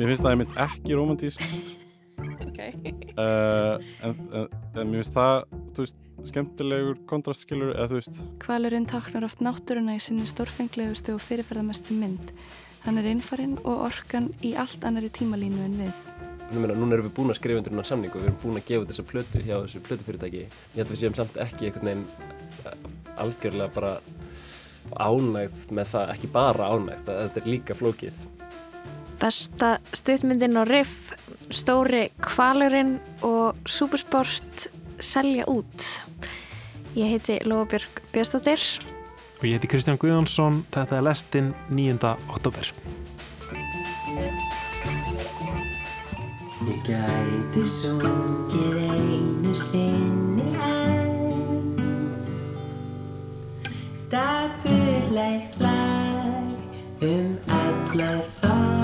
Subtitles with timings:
[0.00, 1.42] mér finnst það einmitt ekki romantíst
[2.48, 2.94] okay.
[3.20, 5.42] uh, en, en, en mér finnst það
[5.76, 11.22] þú veist, skemmtilegur kontrastskilur eða þú veist Kvalurinn taknar oft náttúruna í sinni stórfenglegustu og
[11.24, 12.32] fyrirferðamestu mynd.
[12.86, 16.04] Hann er einfarin og orkan í allt annari tímalínu en við.
[16.50, 18.68] Núna, núna erum við búin að skrifa undir núna samning og við erum búin að
[18.70, 20.44] gefa þessa plötu hjá þessu plötufyrirtæki.
[20.48, 22.06] Ég held að við séum samt ekki einhvern veginn
[22.64, 22.86] eh,
[23.20, 23.92] algjörlega bara
[24.96, 28.22] ánægð með það, ekki bara ánægð, það, þetta er líka flókið.
[29.20, 31.10] Besta stuðmyndin og riff,
[31.52, 32.94] stóri kvalurinn
[33.26, 35.84] og supersport selja út.
[36.96, 38.64] Ég heiti Lóabjörg Björnstóttir.
[39.40, 42.14] Og ég heiti Kristján Guðjónsson, þetta er lestinn 9.
[42.32, 42.72] oktober.
[46.64, 51.70] Ég gæti sungið einu sinni enn
[54.10, 56.52] Dapurlegt lag
[57.04, 58.79] um alla sorgina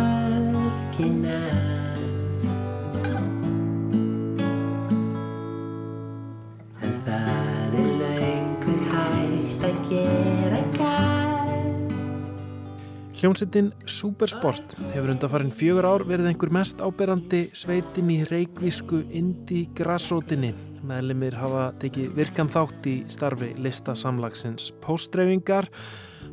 [13.17, 20.51] Hljómsettin Supersport hefur undanfarin fjögur ár verið einhver mest áberandi sveitin í reikvísku Indi Grassótinni.
[20.85, 25.71] Meðlimir hafa tekið virkan þátt í starfi listasamlagsins póstreifingar,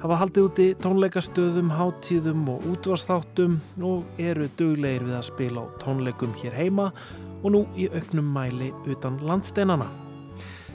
[0.01, 6.35] hafa haldið úti tónleikastöðum, hátíðum og útvastáttum og eru duglegir við að spila á tónleikum
[6.43, 6.89] hér heima
[7.45, 9.87] og nú í auknum mæli utan landsteinana.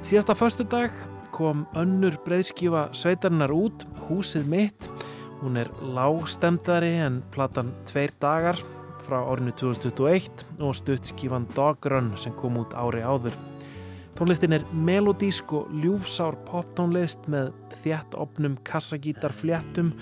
[0.00, 0.89] Síðasta föstu dag
[1.37, 4.89] kom önnur breyðskifa sveitarinnar út, húsið mitt,
[5.39, 8.58] Hún er lágstemdari en platan Tveir dagar
[9.06, 13.36] frá árinu 2021 og stuttskífan Dogrun sem kom út ári áður.
[14.19, 17.53] Tónlistin er melodísk og ljúfsár poptónlist með
[17.84, 19.93] þjætt opnum kassagítarfléttum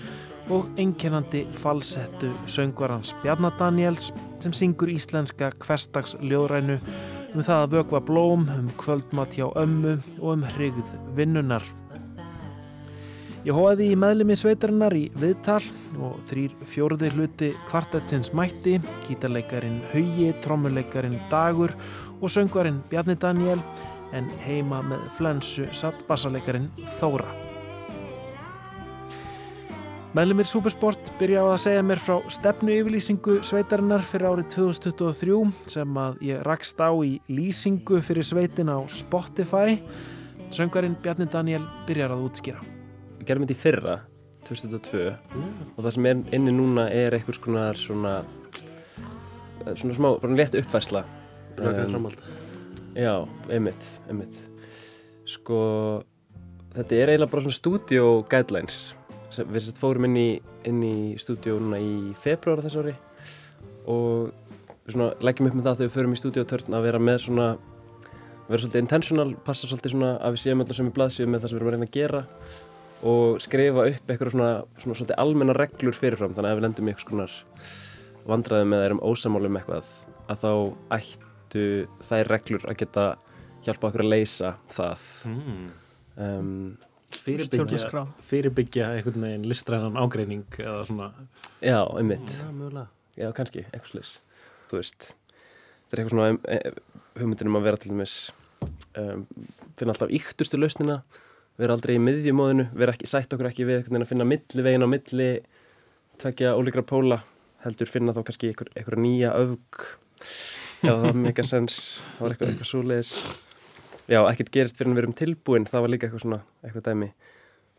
[0.49, 4.09] og einkennandi falsettu söngvarans Bjarnar Daniels
[4.41, 6.79] sem syngur íslenska hverstags ljóðrænu
[7.35, 11.61] um það að vökva blóm, um kvöldmatt hjá ömmu og um hrigð vinnunar.
[13.47, 15.61] Ég hóaði í meðlemi sveitarinnar í viðtal
[16.03, 18.73] og þrýr fjóruði hluti kvartetsins mætti,
[19.05, 21.71] gítarleikarin Hauji, trommuleikarin Dagur
[22.19, 23.63] og söngvarinn Bjarni Daniel
[24.11, 26.67] en heima með flensu satt bassaleikarin
[26.99, 27.31] Þóra.
[30.17, 36.01] Meðlemið Supersport byrja á að segja mér frá stefnu yfirlýsingu sveitarinnar fyrir árið 2023 sem
[36.03, 39.77] að ég rakst á í lýsingu fyrir sveitin á Spotify.
[40.51, 42.73] Söngvarinn Bjarni Daniel byrjar að útskýra
[43.27, 43.93] Við gerum þetta í fyrra,
[44.47, 44.99] 2002
[45.75, 48.21] og það sem er inni núna er einhvers konar svona
[49.75, 51.01] svona smá, bara létt uppfærsla.
[51.57, 52.21] Rökkrið framhald.
[52.95, 53.11] Já,
[53.51, 54.37] einmitt, einmitt.
[55.27, 55.57] Sko,
[56.77, 58.77] þetta er eiginlega bara svona studio guidelines.
[59.35, 60.29] Sem við fórum inn í,
[60.71, 62.93] inn í stúdíu núna í februar þess ári.
[63.91, 64.31] Og
[64.85, 67.49] við svona leggjum upp með það þegar við förum í stúdíutörn að vera með svona
[68.47, 71.51] vera svolítið intentional, passa svolítið svona að við séum alltaf sem í blaðsíu með það
[71.51, 72.21] sem við erum að reyna að gera
[73.05, 76.33] og skrifa upp eitthvað svona, svona svolítið almenna reglur fyrirfram.
[76.37, 77.37] Þannig að ef við lendum í eitthvað skonar
[78.27, 79.91] vandræðum eða erum ósamáli um eitthvað
[80.27, 80.51] að þá
[80.97, 81.65] ættu
[82.03, 83.05] þær reglur að geta
[83.67, 85.05] hjálpa okkur að leysa það.
[85.29, 85.67] Mm.
[86.25, 86.51] um,
[87.17, 91.11] fyrirbyggja, fyrirbyggja einhvern veginn listrænan ágreining eða svona
[91.63, 92.33] Já, einmitt.
[92.33, 92.89] Já, mögulega.
[93.17, 94.11] Já, kannski, eitthvað slags
[94.67, 95.07] Þú veist,
[95.87, 96.81] þetta er eitthvað svona um, um,
[97.21, 98.17] hugmyndin um að vera til dæmis
[98.99, 99.23] um,
[99.79, 100.99] finna alltaf yktustu lausnina
[101.57, 105.29] vera aldrei í miðjumóðinu vera ekki, sætt okkur ekki við að finna millivegin á milli
[106.21, 107.21] tvekja ólíkra póla
[107.65, 109.87] heldur finna þá kannski einhver, einhver nýja öfg.
[110.85, 111.79] Já, það var mega sens
[112.17, 113.13] það var eitthvað, eitthvað svoleiðis.
[114.07, 117.09] Já, ekkert gerist fyrir að við erum tilbúin það var líka eitthvað svona, eitthvað dæmi.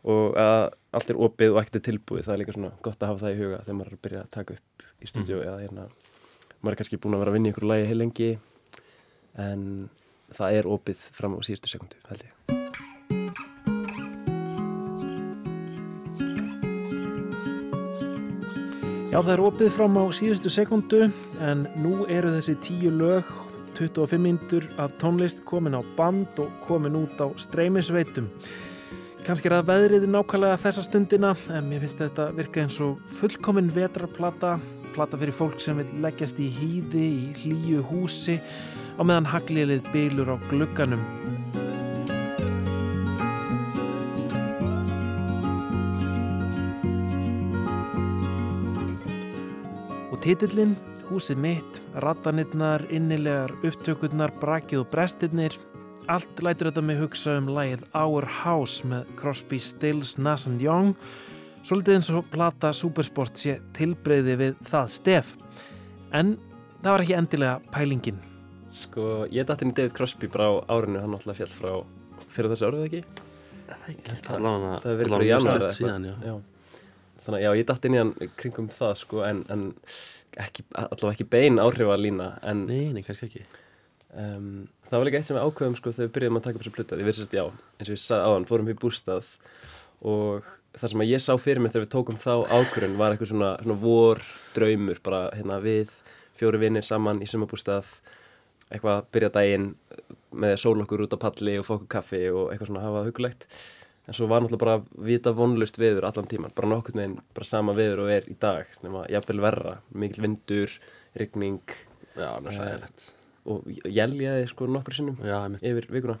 [0.09, 0.65] Og að
[0.95, 3.33] allt er opið og ekkert er tilbúið það er líka svona gott að hafa það
[3.33, 5.89] í huga þegar maður er að byrja að taka upp í stúdíu eða hérna.
[6.59, 8.31] Maður er kannski búin að vera að vinna í einhverju lægi heil lengi
[9.39, 9.67] en
[10.35, 12.58] það er opið fram á síðustu sekundu held ég
[19.09, 20.99] Já, það er opið fram á síðustu sekundu
[21.41, 23.25] en nú eru þessi tíu lög
[23.73, 28.27] 25 mindur af tónlist komin á band og komin út á streymisveitum.
[29.25, 33.73] Kanski er það veðrið nákvæmlega þessa stundina en mér finnst þetta virka eins og fullkomin
[33.73, 34.59] vetrarplata,
[34.93, 40.35] plata fyrir fólk sem vil leggjast í hýði í hlýju húsi á meðan haglilið bylur
[40.35, 41.01] á glugganum.
[50.29, 50.75] Og titillinn,
[51.07, 55.55] húsið mitt, rattanirnar, innilegar, upptökurnar, brakið og brestirnir,
[56.05, 60.91] allt lætur þetta mig hugsa um lægið Our House með Crosby, Stills, Nass and Young,
[61.65, 65.31] svolítið eins og plata Supersport sé tilbreyði við það stef.
[66.13, 66.35] En
[66.83, 68.21] það var ekki endilega pælingin.
[68.83, 71.73] Sko, ég datt inn í David Crosby bara á árinu, hann náttúrulega fjall frá
[72.29, 73.01] fyrir þessu árið ekki?
[74.29, 76.15] Það hefur verið bara í janúar eða.
[76.21, 76.37] Já.
[77.19, 79.63] Þannig að já, ég datt inn í hann kringum það sko, en, en
[80.39, 83.43] ekki, allavega ekki bein áhrif að lína, en Nei, nei, kannski ekki.
[84.15, 86.63] um, það var líka eitt sem við ákveðum sko þegar við byrjuðum að taka upp
[86.65, 86.99] þessu plötu.
[87.01, 87.43] Ég veist já,
[87.79, 89.33] eins og ég sagði áðan, fórum við bústað
[89.99, 90.47] og
[90.79, 93.49] það sem að ég sá fyrir mig þegar við tókum þá ákvörðun var eitthvað svona,
[93.63, 94.21] svona vor
[94.55, 95.91] draumur, bara hérna við
[96.39, 97.89] fjóri vinnir saman í sumabústað
[98.69, 99.67] eitthvað að byrja daginn
[100.39, 103.47] með sólokkur út á palli og okkur kaffi og eitthvað svona hafa hugulegt
[104.09, 107.75] en svo var náttúrulega bara vita vonlust veður allan tíman, bara nokkurn veginn bara sama
[107.77, 110.73] veður og er í dag, nema jafnvel verra mikil vindur,
[111.19, 111.61] rigning
[112.17, 113.07] Já, það er sæðilegt.
[113.49, 113.67] og
[113.99, 116.17] jæljaði sko nokkur sinnum Já, yfir vikuna.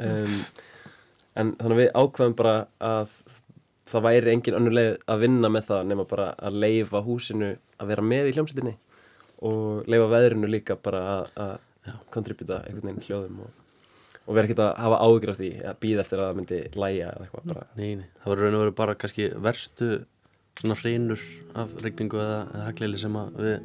[0.00, 0.38] Um,
[1.36, 3.12] en þannig að við ákveðum bara að
[3.90, 7.90] það væri engin önnur leið að vinna með það nema bara að leifa húsinu að
[7.92, 8.74] vera með í hljómsveitinni
[9.44, 13.50] og leifa veðrinu líka bara að- að kontributa einhvern veginn hljóðum og,
[14.24, 17.10] og vera ekkert að hafa ágjur af því að býða eftir að það myndi læja
[17.12, 18.08] eða eitthvað bara Nei, nei.
[18.22, 19.90] Það var raun og veru bara kannski verstu
[20.60, 21.22] svona hreinur
[21.60, 23.56] af regningu eða, eða hagleili sem að við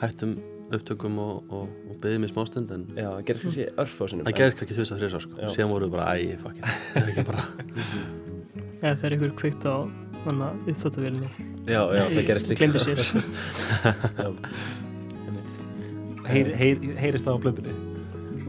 [0.00, 0.34] hættum
[0.74, 4.58] upptökum og, og, og byggðum í smástund en já, það gerist kannski örfásinum það gerðist
[4.60, 5.34] kannski tvist að þrjus sko.
[5.42, 5.48] Já.
[5.54, 7.42] síðan voru við bara, æ, fuck it það er ekki bara,
[8.80, 9.76] eða þegar ykkur kveikt á
[10.24, 11.30] manna uppþóttavélinni
[11.68, 12.98] já, já, það gerist líka glemdi sér
[16.24, 17.93] heyrist það á blöndunni?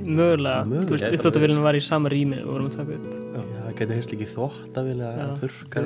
[0.06, 0.86] Mögulega, Mögulega.
[0.88, 3.06] þú veist, Gæti uppþóttavélinni var í sama rými og vorum að taka upp
[3.36, 5.28] já, það gæti heist ekki þvóttavél eða Já.
[5.42, 5.84] þurrkar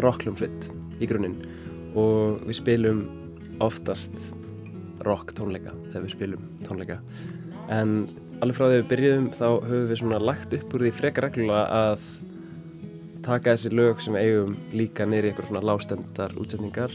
[0.00, 0.70] erum rockljómsveit
[1.00, 1.36] í grunninn.
[1.98, 3.04] Og við spilum
[3.60, 4.32] oftast
[5.06, 6.98] rock tónleika þegar við spilum tónleika.
[7.70, 8.08] En
[8.40, 11.86] alveg frá því við byrjuðum þá höfum við svona lagt upp úr því frekar reglulega
[11.92, 12.04] að
[13.24, 16.94] taka þessi lög sem við eigum líka neyri ykkur svona lágstemdar útsetningar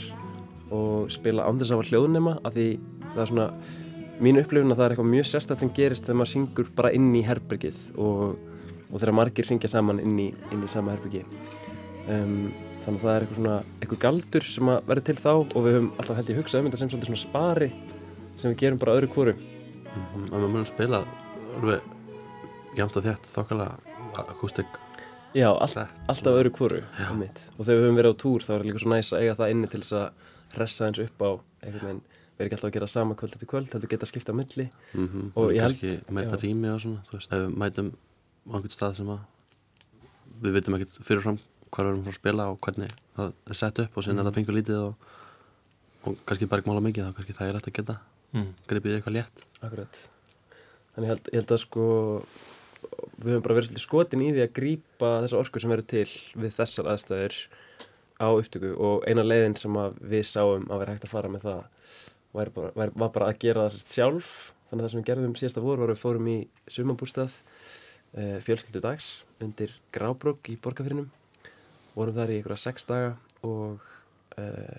[0.73, 2.67] og spila án þess að hafa hljóðnema af því
[3.13, 3.47] það er svona
[4.25, 7.09] mín upplifun að það er eitthvað mjög sérstætt sem gerist þegar maður syngur bara inn
[7.13, 8.39] í herbergið og,
[8.89, 11.25] og þegar margir syngja saman inn í, inn í sama herbergi.
[12.09, 12.53] Um,
[12.85, 15.75] þannig að það er eitthvað svona eitthvað galdur sem að verður til þá og við
[15.75, 17.69] höfum alltaf held ég hugsað um þetta sem svolítið svona spari
[18.37, 19.35] sem við gerum bara öðru hvoru.
[20.31, 21.01] Og við munum spila
[21.55, 21.81] alveg
[22.75, 23.69] jæmt og þétt þokkala
[24.25, 24.81] akústik
[25.35, 27.41] Já, all, alltaf öðru einmitt.
[27.57, 29.51] og þegar við höfum verið á túr þá er líka svo næs að eiga það
[29.51, 31.29] inni til þess að hressa eins upp á
[31.65, 34.31] einhvern veginn við erum ekki alltaf að gera sama kvöld eftir kvöld heldur geta skipta
[34.31, 34.69] á milli.
[34.93, 35.31] Mm -hmm.
[35.35, 37.91] Og ég held- kannski mæta rými og svona þú veist, ef við mætum
[38.47, 39.19] á einhvern stað sem að
[40.41, 41.39] við vitum ekkert fyrirfram
[41.75, 44.37] hvað við erum að spila og hvernig það er sett upp og síðan er það
[44.39, 45.07] pengur lítið og,
[46.05, 47.97] og kannski bara ekki mála mikið þá kannski það er hægt að geta
[48.35, 48.49] Mm.
[48.67, 49.43] gripið eitthvað létt.
[49.63, 49.97] Akkurat.
[50.95, 51.83] Þannig ég held, ég held að sko
[53.23, 56.51] við höfum bara verið skotin í því að grípa þessa orku sem verður til við
[56.57, 57.37] þessar aðstæður
[58.19, 61.63] á upptöku og eina leiðin sem við sáum að vera hægt að fara með það
[62.35, 64.33] var bara, var, var bara að gera það sjálf.
[64.67, 66.37] Þannig að það sem við gerðum síðasta voru var að við fórum í
[66.75, 67.37] sumabústað
[68.19, 71.07] uh, fjölskyldu dags undir Grábrók í Borgafyrinum
[71.95, 73.11] vorum þar í einhverja sex daga
[73.45, 73.83] og
[74.39, 74.77] uh,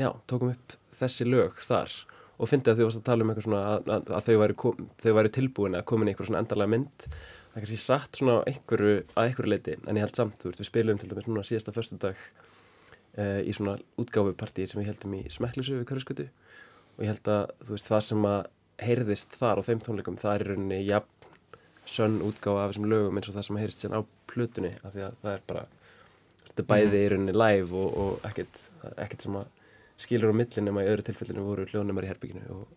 [0.00, 1.92] já, tókum upp þessi lög þar.
[2.40, 4.56] Og fyndi að þau varst að tala um eitthvað svona að, að, að þau, væri
[4.62, 7.08] kom, þau væri tilbúin að koma inn í eitthvað svona endarlega mynd.
[7.50, 10.62] Það kannski satt svona á einhverju, að einhverju leiti en ég held samt, þú veist,
[10.62, 12.22] við spilum til dæmis núna síðasta föstudag
[13.18, 17.54] uh, í svona útgáfupartíi sem við heldum í Smekklusu við Körðskötu og ég held að
[17.66, 18.40] þú veist, það sem að
[18.80, 21.20] heyrðist þar á þeim tónleikum, það er í rauninni jafn
[21.90, 25.04] sönn útgáfa af þessum lögum eins og það sem heyrðist síðan á plötunni af því
[25.08, 25.64] að það er bara
[26.50, 29.48] þetta bæði í rauninni live og, og ekkert, er ekkert sem að
[30.00, 32.68] skilur á millin nema í öðru tilfellinu voru hljóðnumar í herbygginu og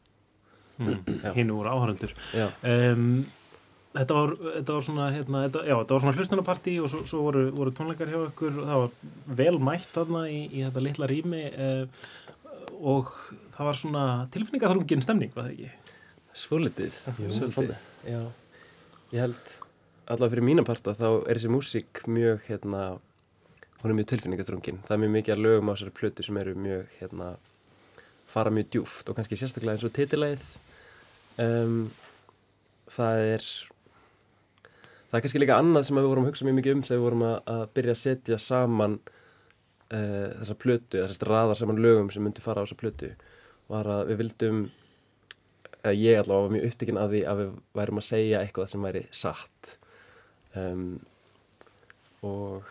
[0.81, 1.31] Já.
[1.37, 2.13] Hinn voru áhörundur.
[2.33, 3.25] já, Um,
[3.93, 4.15] þetta,
[4.57, 7.73] þetta var svona, hérna, þetta, já, þetta var svona hlustunapartí og svo, svo voru, voru
[7.77, 8.57] tónleikar hjá ykkur.
[8.57, 12.07] Og það var vel mætt þarna í, í þetta litla rými uh,
[12.81, 13.13] og
[13.53, 15.69] það var svona tilfinningaþrungin stemning, var það ekki?
[17.45, 17.75] svolítið,
[18.09, 18.21] já.
[19.13, 19.51] Ég held
[20.09, 22.81] allavega fyrir mína parta þá er þessi músík mjög hérna,
[23.83, 24.79] hún er mjög tilfinningaþrungin.
[24.87, 27.33] Það er mjög mikið að lögum á þessari plötu sem eru mjög hérna,
[28.31, 30.45] fara mjög djúft og kannski sérstaklega eins og titilæð
[31.43, 31.81] um,
[32.93, 33.47] það er
[35.09, 37.05] það er kannski líka annað sem við vorum að hugsa mjög mikið um þegar við
[37.07, 41.83] vorum að, að byrja að setja saman uh, þessa plötu, eða þess að raða saman
[41.83, 43.11] lögum sem myndi fara á þessa plötu
[43.71, 44.63] var að við vildum
[45.83, 48.85] eða ég allavega var mjög upptekinn af því að við værum að segja eitthvað sem
[48.87, 49.73] væri satt.
[50.55, 50.85] Um,
[52.23, 52.69] og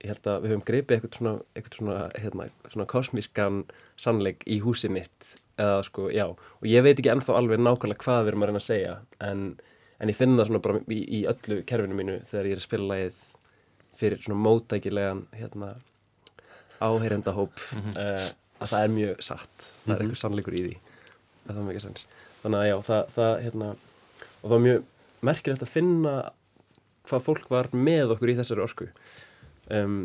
[0.00, 3.58] ég held að við höfum greipið eitthvað svona, eitthvað svona, hérna, svona kosmískan
[4.00, 8.22] sannleik í húsið mitt eða sko, já, og ég veit ekki ennþá alveg nákvæmlega hvað
[8.24, 8.94] við erum að reyna að segja
[9.26, 9.44] en,
[10.00, 12.68] en ég finn það svona bara í, í öllu kerfinu mínu þegar ég er að
[12.68, 13.20] spila lagið
[14.00, 15.74] fyrir svona mótækilegan hérna,
[16.80, 19.68] áheyrendahóp mm að það er mjög satt.
[19.84, 20.74] Það er eitthvað sannleikur í því
[21.46, 22.06] að það er mikið sens
[22.42, 24.84] þannig að já, það, það hérna og það var mjög
[25.30, 26.14] merkilegt að finna
[27.08, 28.88] hvað fólk var með okkur í þessari orku
[29.76, 29.96] um,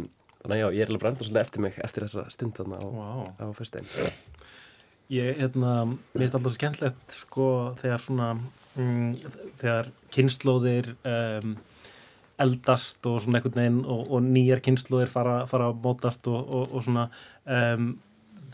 [0.42, 2.82] þannig að já, ég er alveg bara enda svolítið eftir mig eftir þessa stund þarna
[2.82, 3.10] á, Vá.
[3.42, 4.14] á föstudaginn
[5.14, 8.30] Ég, hérna, mér finnst alltaf skemmtilegt sko þegar svona
[8.74, 9.12] mm,
[9.62, 11.54] þegar kynnslóðir um,
[12.42, 16.74] eldast og svona einhvern veginn og, og nýjar kynnslóðir fara, fara að mótast og, og,
[16.74, 17.06] og svona
[17.46, 17.92] um,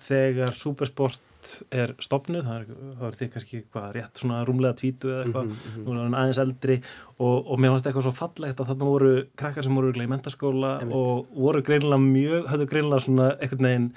[0.04, 1.31] þegar supersport
[1.74, 2.72] er stopnuð, það
[3.08, 5.84] er, því kannski hvað, rétt svona rúmlega tvítu eða eitthvað Mhm, mhm.
[5.86, 6.78] nú er hann aðeins eldri
[7.18, 10.72] og, og mér fannst eitthvað svo fallegt að þarna voru krakkar sem voru í mentaskóla
[10.80, 10.96] Einmitt.
[10.96, 13.92] og voru greinilega mjög, höfðu greinilega svona einhvern veginn,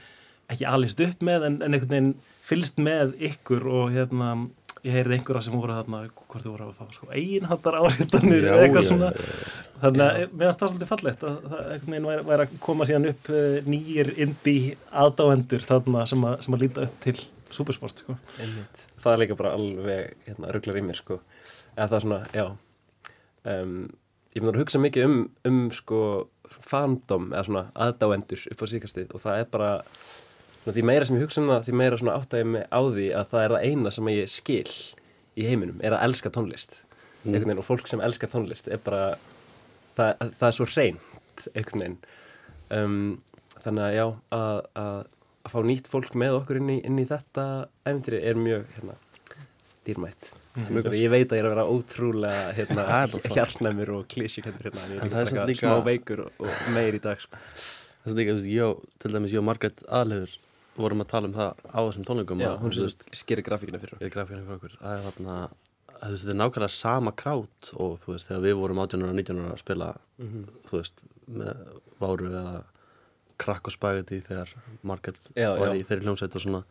[0.48, 4.34] ekki alist upp með en, en einhvern veginn fylgst með ykkur og hérna
[4.84, 8.64] ég heyrði einhverja sem voru þarna, hvort þið voru að fá sko, eiginhattar áriðanir eða
[8.66, 9.08] eitthvað svona
[9.80, 12.88] þannig að mér fannst það svolítið fallegt að það einhvern veginn væri, væri að koma
[12.88, 14.74] síðan upp uh, nýjir indie
[15.04, 17.16] aðdáendur þarna sem að, sem að líta upp til
[17.52, 18.16] supersport sko.
[19.02, 21.20] Það er líka bara alveg hérna, rugglar í mér sko.
[21.76, 22.46] eða það er svona, já.
[23.44, 23.74] Um,
[24.34, 26.00] ég myndi að hugsa mikið um, um sko,
[26.64, 29.70] fandom eða svona aðdáendur upp á síkastið og það er bara
[30.62, 33.06] svona, því meira sem ég hugsa um það því meira svona áttæði mig á því
[33.18, 34.74] að það er það eina sem ég skil
[35.34, 36.82] í heiminum er að elska tónlist.
[37.24, 39.04] Einhvern veginn og fólk sem elskar tónlist er bara
[39.96, 41.98] það, það er svo reynd einhvern veginn.
[42.74, 42.98] Um,
[43.64, 44.04] þannig að já
[44.36, 45.00] að, að,
[45.44, 47.44] að fá nýtt fólk með okkur inn í, inn í þetta
[47.84, 48.96] æfintýri er mjög hérna,
[49.86, 50.94] dýrmætt Mjög gott.
[50.94, 54.84] ég veit að ég er að vera ótrúlega hérna, Það er hjarnæmur og klísjukendur hérna,
[54.86, 57.00] en En er það er líka, samt líka líka- smá veikur og, og meir í
[57.02, 57.40] dag sko.
[58.04, 60.36] þess að líka, þú veist, ég og, til dæmis ég og Margaret aðlegur
[60.78, 62.72] vorum að tala um það á þessum tónleikum hún
[63.14, 65.08] skerir grafíkina fyrir er okkur það er
[66.34, 69.62] er nákvæmlega sama krát og þú veist, þegar við vorum 18 og 19 ára að
[69.66, 69.90] spila
[70.22, 70.42] Mhm.
[70.70, 71.62] þú veist, með
[72.02, 72.62] Váru eða
[73.40, 74.52] Krakk og Spaghetti þegar
[74.86, 75.78] Margaret Já, var já.
[75.80, 76.62] í þeirri hljómsveit og svona.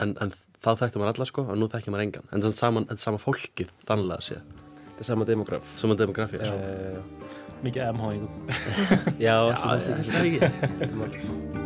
[0.00, 0.32] En, en
[0.64, 2.28] þá þekkti maður alla sko og nú þekkir maður engan.
[2.32, 4.42] En þannig er sama fólkið þannlega séð,
[4.88, 5.72] þetta er sama demograf.
[5.80, 7.38] Sama demografía uh, sko.
[7.64, 8.30] mikið MH-ingum
[9.20, 11.59] já, Já, það sé já,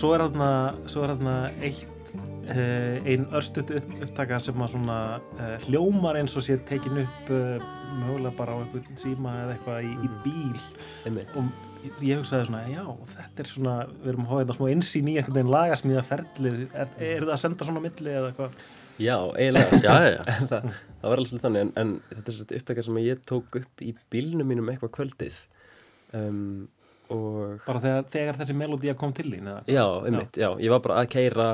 [0.00, 5.00] svo er er þarna eitt uh, ein örstutt upp, upptaka sem að svona
[5.36, 7.64] uh, hljómar eins og sé tekin upp uh,
[8.00, 10.62] mögulega bara á einhvern síma eða eitthvað í, í bíl.
[11.08, 11.36] Einmitt.
[11.36, 12.82] og ég hugsaði svona, já,
[13.14, 16.58] þetta er svona við erum að hafa þetta smá insýn í einhvern veginn lagasmíða ferlið,
[16.68, 18.58] er, er það að senda svona milli eða eitthvað?
[19.00, 20.18] já, eiginlega já, já,
[20.50, 20.68] það,
[21.00, 23.94] það var alveg þannig en, en þetta er svona upptakar sem ég tók upp í
[24.12, 25.40] bílnum mínum eitthvað kvöldið.
[26.16, 26.68] Um,
[27.10, 29.62] og Bara þegar, þegar þessi melodía kom til þín eða?
[29.66, 30.50] já, einmitt, já.
[30.60, 31.48] ég var bara að keira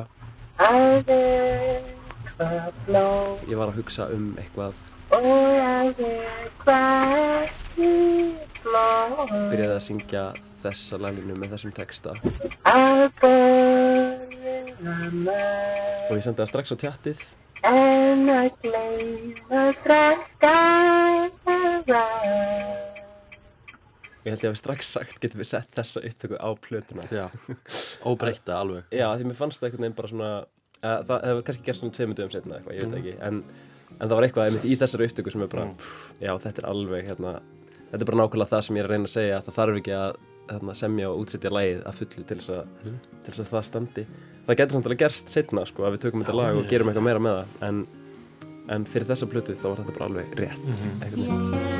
[3.46, 4.74] ég var að hugsa um eitthvað
[9.50, 10.24] byrjaði að syngja
[10.64, 12.16] þessa laginu með þessum texta
[12.66, 13.06] að
[16.06, 17.22] og ég sendi það strax á tjattið
[17.66, 20.54] en að gleyma fræsta
[21.46, 22.95] og
[24.26, 27.06] ég held ég að við strax sagt getum við sett þessa upptöku á plötuna?
[27.14, 27.26] Já.
[28.10, 28.84] óbreyta alveg.
[28.92, 31.96] Já, því mér fannst það einhvern veginn bara svona uh, það hefur kannski gerst svona
[31.96, 33.14] tveimur dögum setna eitthvað, ég veit ekki.
[33.28, 33.42] En,
[33.96, 36.68] en það var eitthvað einmitt í þessari upptöku sem er bara, pff, já, þetta er
[36.72, 37.34] alveg hérna,
[37.92, 39.94] þetta er bara nákvæmlega það sem ég er að reyna að segja það þarf ekki
[40.00, 40.16] að
[40.46, 42.98] þarna, semja og útsetja lagið að fullu til þess að, Mhm.
[43.26, 44.04] til þess að það standi.
[44.46, 47.06] Það getur samt alveg gerst setna sko, að við tökum þetta lag og gerum eitthvað
[47.08, 47.56] meira með það.
[47.66, 47.80] En,
[48.76, 51.02] en fyrir þessa plötu þá var þetta bara alveg rétt Mhm.
[51.02, 51.75] einhvern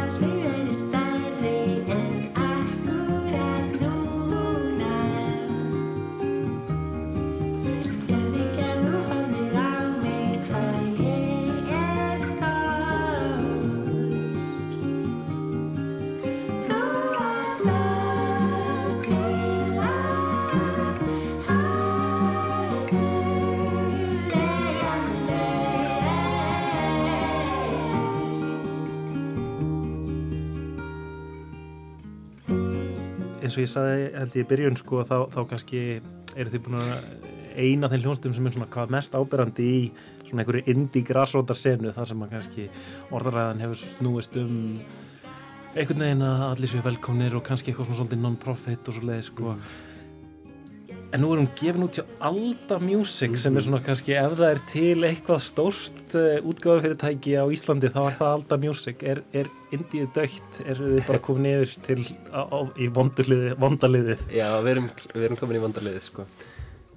[33.57, 35.83] eins og ég sagði held ég í byrjun sko þá, þá kannski
[36.37, 36.93] eru þið búin að
[37.57, 39.81] eina þeim hljónstum sem er svona hvað mest áberandi í
[40.27, 42.69] svona einhverju indie grassrótar senu þar sem að kannski
[43.17, 44.57] orðaræðan hefur snúist um
[45.77, 49.23] einhvern veginn að allir séu velkomnir og kannski eitthvað svona svolítið non-profit og svo leið
[49.31, 49.57] sko
[51.17, 54.51] en nú er hún gefin út hjá Alda Music sem er svona kannski ef það
[54.51, 59.01] er til eitthvað stórt uh, útgáðufyrirtæki á Íslandi þá er það Alda Music.
[59.01, 62.05] Er, er Indíu dögt, eru þið bara komin yfir til
[62.37, 66.27] á, á, í vondaliðið Já, við erum, við erum komin í vandarliðið sko.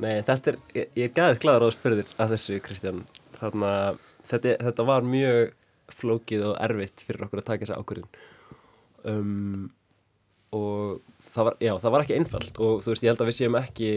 [0.04, 3.02] Nei, þetta er, ég, ég er gæðið glæður á þér að þessu Kristján.
[3.40, 5.56] Þannig að þetta, þetta var mjög
[6.02, 8.20] flókið og erfitt fyrir okkur að taka þessa ákvörðun.
[9.08, 9.70] Um,
[10.52, 13.38] og það var, já, það var ekki einfalt og þú veist, ég held að við
[13.40, 13.92] séum ekki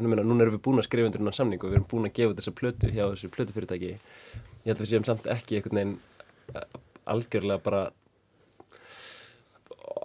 [0.00, 2.16] núna, núna erum við búin að skrifa undir hennar samning og við erum búin að
[2.18, 3.92] gefa þessa plötu hjá þessu plötufyrirtæki.
[3.94, 5.96] Ég held að við séum samt ekki einhvern veginn
[6.54, 6.78] eh,
[7.14, 7.82] algjörlega bara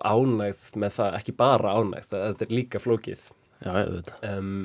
[0.06, 3.28] ánægð með það, ekki bara ánægð það, þetta er líka flókið.
[3.64, 4.56] Já, ég veit um,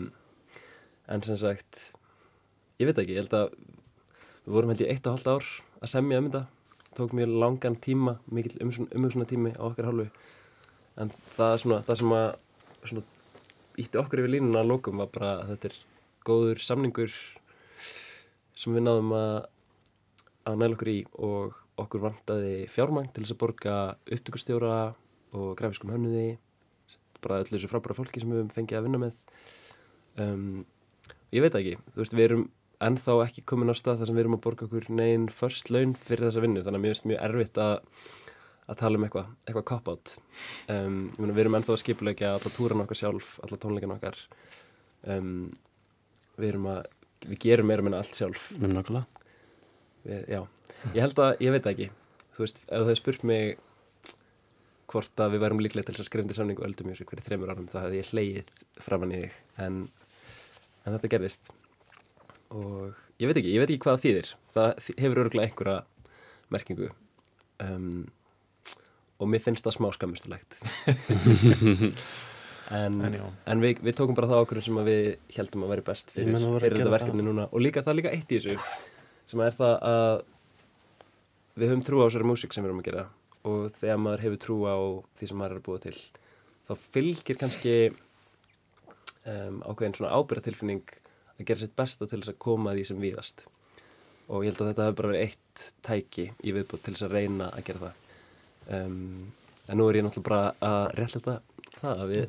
[1.11, 1.85] en sem sagt
[2.81, 3.53] ég veit ekki, ég held að
[4.47, 6.47] við vorum held ég eitt og halvt ár að semja um þetta.
[6.99, 10.09] Tók mjög langan tíma mikill umhugsunar tími á okkar hálfu
[10.99, 13.05] en það, svona, það sem að
[13.81, 15.79] ítti okkur yfir línuna að lókum var bara að þetta er
[16.27, 17.15] góður samningur
[18.59, 19.35] sem við náðum að
[20.49, 23.75] að næla okkur í og okkur vantaði fjármang til þess að borga
[24.17, 24.77] upptökustjóra
[25.37, 26.39] og grafiskum hönnuði
[27.21, 29.19] bara öllu þessu frábæra fólki sem við höfum fengið að vinna með.
[30.21, 30.63] Um,
[31.35, 32.47] ég veit ekki, þú veist, við erum
[32.81, 35.93] ennþá ekki komin á stað þar sem við erum að borga okkur neginn först laun
[36.01, 37.75] fyrir þessa vinnu þannig að mér finnst mjög erfitt að
[38.71, 40.15] að tala um eitthvað, eitthvað cop-out.
[40.71, 44.19] Um, við erum ennþá að skipulegja alla túran okkar sjálf, alla tónleikin okkar.
[45.11, 45.33] Um,
[46.39, 46.85] við erum að
[47.27, 48.51] við gerum meira meina allt sjálf.
[50.07, 50.41] Við, já,
[50.95, 51.91] ég held að, ég veit það ekki.
[52.37, 53.59] Þú veist, ef þau spurt mig
[54.91, 57.53] hvort að við værum líklega til þess að skrifa undir samningu Öldum Music fyrir þreymur
[57.53, 59.37] árum þá hefði ég hleyið framann í þig.
[59.67, 59.77] En,
[60.83, 61.53] en þetta gerðist.
[62.51, 64.33] Og ég veit ekki, ég veit ekki hvað það þýðir.
[64.55, 65.77] Það hefur örgulega einhverja
[66.51, 66.91] merkingu.
[67.63, 68.09] Um,
[69.21, 70.61] og mér finnst það smá skammustulegt.
[72.71, 73.17] En, en
[73.51, 76.37] en við, við tókum bara það ákvörðum sem að við heldum að væri best fyrir,
[76.63, 77.49] fyrir þetta verkefni núna.
[77.51, 78.55] Og líka það er líka eitt í þessu
[79.31, 80.13] sem er það að
[81.59, 83.03] við höfum trú á þessari músík sem við erum að gera.
[83.51, 84.77] Og þegar maður hefur trú á
[85.19, 85.97] því sem maður er að búa til
[86.69, 90.95] þá fylgir kannski um, ákveðin svona ábyrratilfinning
[91.41, 93.49] að gera sitt besta til þess að koma því sem víðast.
[94.31, 97.19] Og ég held að þetta hefur bara verið eitt tæki í viðbútt til þess að
[97.19, 98.00] reyna að gera það
[98.77, 99.33] um,
[99.69, 101.41] en nú er ég náttúrulega bara að réttlega
[101.81, 102.25] það að við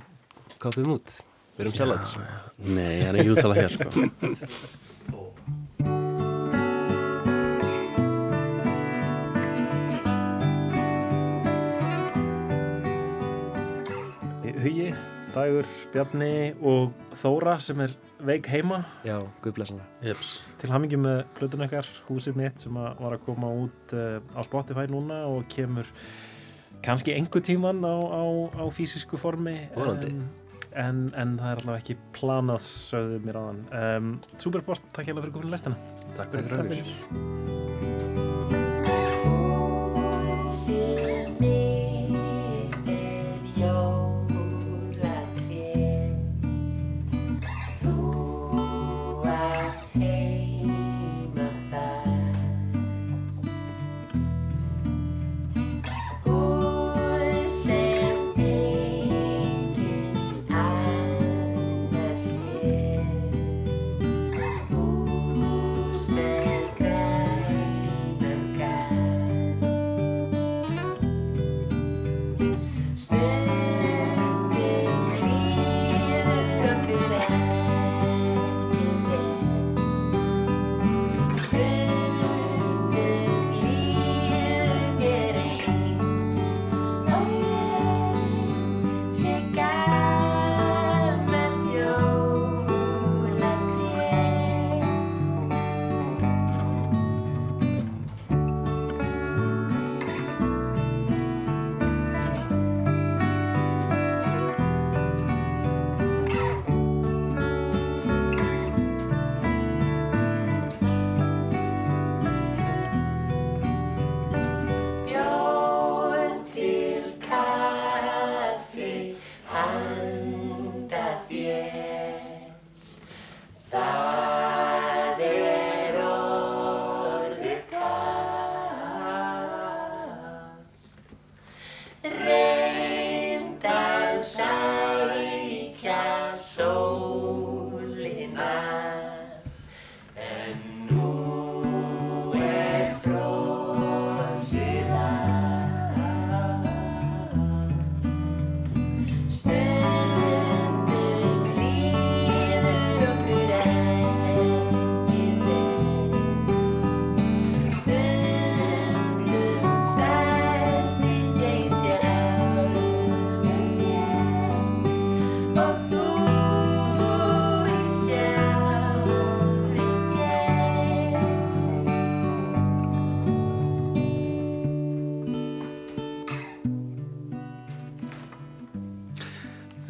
[0.61, 1.17] kápum út
[1.55, 2.15] við erum sjálfans
[2.61, 3.87] Nei, það er ekki úttala hér, sko.
[14.61, 14.91] Hugi,
[15.33, 18.83] Dagur, Bjarni og Þóra sem er veik heima.
[19.07, 20.41] Já, guðblessana Jeps.
[20.61, 24.41] til hamingi með plötun okkar, húsið mitt sem að var að koma út uh, á
[24.47, 25.87] Spotify núna og kemur
[26.85, 28.23] kannski einhver tíman á, á,
[28.57, 30.29] á fysisku formi en,
[30.73, 33.61] en, en það er allavega ekki planað sögðu mér áðan.
[33.81, 34.07] Um,
[34.37, 35.75] Superbort, takk hérna fyrir komin lestina.
[36.17, 36.65] Takk fyrir Takk
[40.81, 41.00] okkur.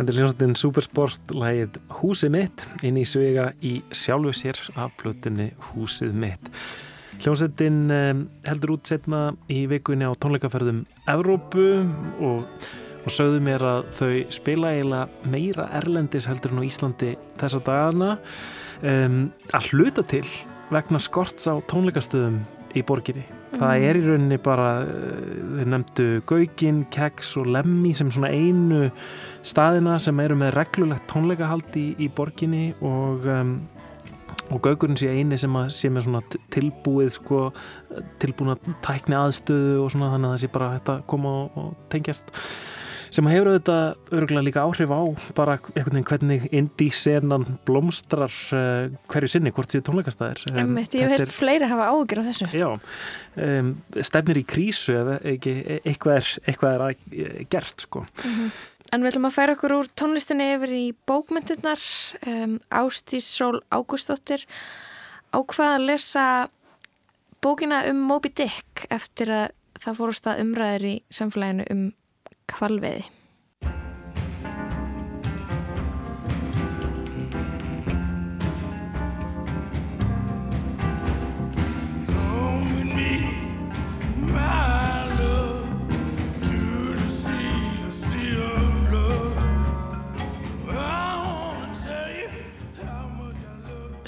[0.01, 5.51] Þetta er hljómsveitin Supersport lægið Húsið mitt inn í svega í sjálfu sér af plötunni
[5.67, 6.47] Húsið mitt.
[7.21, 10.79] Hljómsveitin um, heldur út setna í vikunni á tónleikaferðum
[11.13, 11.67] Evrópu
[12.17, 12.65] og,
[13.05, 14.09] og sögðu mér að þau
[14.39, 17.11] spila eiginlega meira erlendis heldur en á Íslandi
[17.43, 18.09] þessa dagana
[18.81, 19.21] um,
[19.53, 20.25] að hluta til
[20.73, 22.41] vegna skorts á tónleikastöðum
[22.73, 23.27] í borginni.
[23.61, 28.89] Það er í rauninni bara, eh, þeir nefndu Gaugin, Keks og Lemmi sem svona einu
[29.45, 33.53] staðina sem eru með reglulegt tónleikahald í, í borginni og, um,
[34.49, 37.43] og Gaugurinn sé eini sem að sé með svona tilbúið sko,
[38.23, 42.33] tilbúna tækni aðstöðu og svona þannig að það sé bara að koma og, og tengjast
[43.11, 45.01] sem hefur auðvitað örgulega líka áhrif á
[45.35, 51.15] bara einhvern veginn hvernig indie-senan blómstrar uh, hverju sinni, hvort séu tónleikastæðir Um, ég hef
[51.17, 52.47] heilt fleiri hafa ágjur á þessu.
[52.55, 52.67] Já,
[53.45, 57.05] um, stefnir í krísu ef ekki, eitthvað er, eitthvað er að,
[57.51, 58.05] gert sko.
[58.91, 61.83] En við ætlum að færa okkur úr tónlistinni yfir í bókmyndirnar.
[62.27, 64.43] Um, Ástís Sól Ágústóttir
[65.31, 66.25] ákvaða að lesa
[67.43, 69.47] bókina um Moby Dick eftir að
[69.81, 71.87] það fórust að umræður í samfélaginu um
[72.57, 73.07] kvalveiði.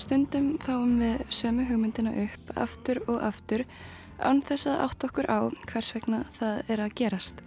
[0.04, 3.64] Stundum fáum við sömu hugmyndina upp aftur og aftur
[4.20, 5.40] án þess að átt okkur á
[5.72, 7.44] hvers vegna það er að gerast.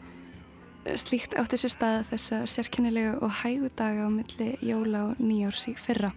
[0.95, 5.75] Slíkt átti sér stað þessa sérkennilegu og hægu daga á milli jóla og nýjárs í
[5.75, 6.13] fyrra.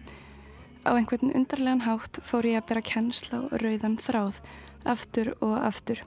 [0.85, 4.37] Á einhvern undarlegan hátt fór ég að bera kennsla og rauðan þráð,
[4.85, 6.03] aftur og aftur.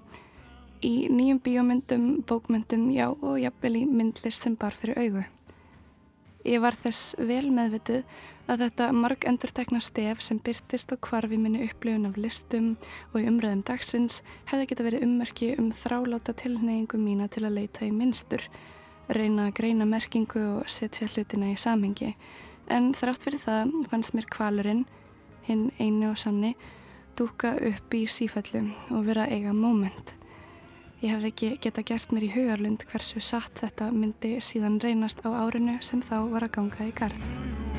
[0.78, 5.24] Í nýjum bíómyndum, bókmyndum, já og jafnvel í myndlist sem bar fyrir augu.
[6.46, 8.06] Ég var þess vel meðvituð
[8.52, 12.68] að þetta marg endurtekna stef sem byrtist og hvarfi minni upplifun af listum
[13.12, 17.86] og í umræðum dagsins hefði geta verið ummerki um þráláta tilneyingu mína til að leita
[17.86, 18.44] í minnstur,
[19.08, 22.12] reyna að greina merkingu og setja hlutina í samhengi.
[22.68, 24.86] En þrátt fyrir það fannst mér kvalurinn,
[25.48, 26.54] hinn einu og sanni,
[27.18, 30.14] dúka upp í sífellu og vera eiga moment.
[31.02, 35.34] Ég hefði ekki geta gert mér í hugarlund hversu satt þetta myndi síðan reynast á
[35.34, 37.71] árinu sem þá var að ganga í garð.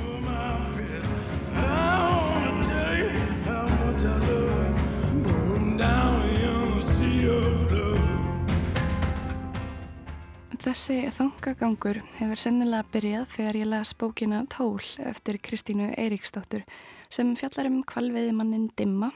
[10.64, 16.64] Þessi þangagangur hefur sennilega byrjað þegar ég las bókina Tól eftir Kristínu Eiríksdóttur
[17.12, 19.10] sem fjallar um kvalveiðimannin Dimma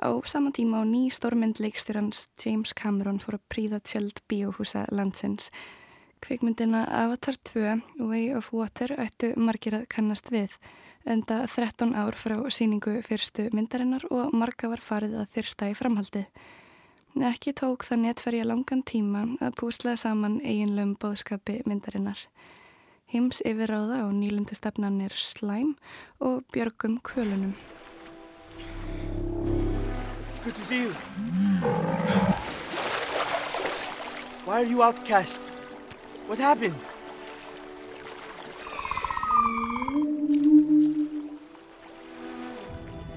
[0.00, 5.50] á sama tíma á ný stórmynd leikstjórans James Cameron fór að príða tjöld bíóhúsa landsins.
[6.24, 10.56] Kvikmyndina Avatar 2 Way of Water ættu margir að kannast við
[11.04, 16.30] enda 13 ár frá síningu fyrstu myndarinnar og marga var farið að þyrsta í framhaldið.
[17.16, 22.18] Ekki tók það netverja langan tíma að púslega saman eiginlegum bóðskapi myndarinnar.
[23.08, 25.78] Hims yfirráða á nýlundu stefnan er slæm
[26.20, 27.54] og björgum kvölunum.
[30.28, 30.92] It's good to see you.
[34.44, 35.40] Why are you outcast?
[36.28, 36.76] What happened?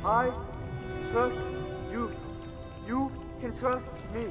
[0.06, 0.32] I
[1.12, 1.49] trust
[3.41, 4.28] can trust me.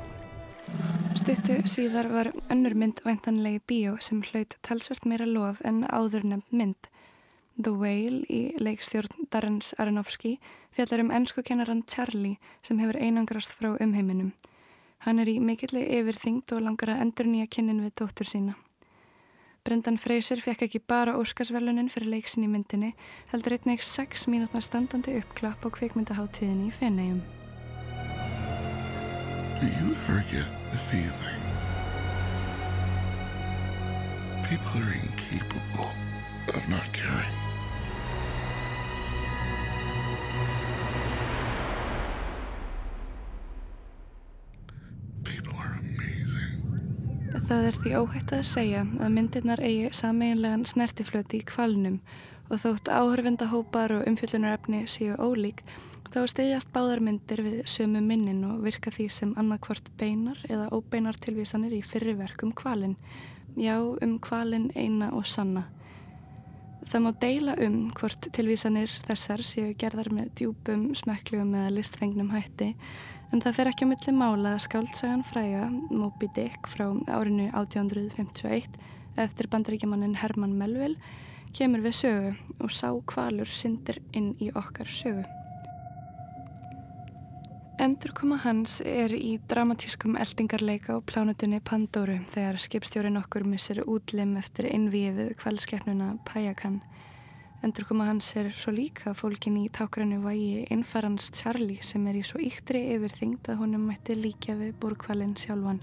[1.17, 6.53] Stuttu síðar var önnur mynd væntanlegi bíó sem hlaut talsvert meira lof en áður nefnd
[6.61, 6.91] mynd.
[7.59, 10.37] The Whale í leikstjórn Darrens Aronofsky
[10.77, 14.35] fjallar um ennskukennaran Charlie sem hefur einangrast frá umheiminum.
[15.07, 18.55] Hann er í mikilli yfirþyngd og langar að endur nýja kynnin við dóttur sína.
[19.65, 22.95] Brendan Fraser fekk ekki bara Óskarsverlunin fyrir leiksin í myndinni,
[23.33, 27.21] heldur einnig 6 mínútnar standandi uppklapp á kvikmyndaháttíðinni í Feneyjum.
[29.61, 31.43] Do you ever get the feeling
[34.49, 35.91] people are incapable
[36.55, 37.35] of not caring?
[47.49, 51.95] Það er því óhætt að segja að myndirnar eigi sameinlegan snertiflöti í kvalnum
[52.53, 55.63] og þótt áhörvendahópar og umfyllunarefni séu ólík
[56.13, 61.19] þá stiðjast báðar myndir við sömu minnin og virka því sem annarkvort beinar eða óbeinar
[61.21, 62.97] tilvísanir í fyrriverkum kvalin.
[63.59, 65.67] Já, um kvalin eina og sanna.
[66.89, 72.73] Það má deila um hvort tilvísanir þessar séu gerðar með djúpum, smekklegum eða listfengnum hætti
[73.33, 78.79] en það fer ekki á milli mála að skáldsagan fræga Moby Dick frá árinu 1851
[79.21, 80.97] eftir bandaríkjamannin Herman Melville
[81.57, 85.27] kemur við sögu og sá kvalur syndir inn í okkar sögu.
[87.79, 94.67] Endurkoma hans er í dramatískum eldingarleika á plánutunni Pandóru þegar skipstjórin okkur missir útlim eftir
[94.67, 96.81] innvíi við kvalskeppnuna Pajakan.
[97.63, 102.43] Endurkoma hans er svo líka fólkin í tákrannu vægi innfærans Charlie sem er í svo
[102.43, 105.79] yktri yfirþyngd að honum mætti líka við búrkvalin sjálfan.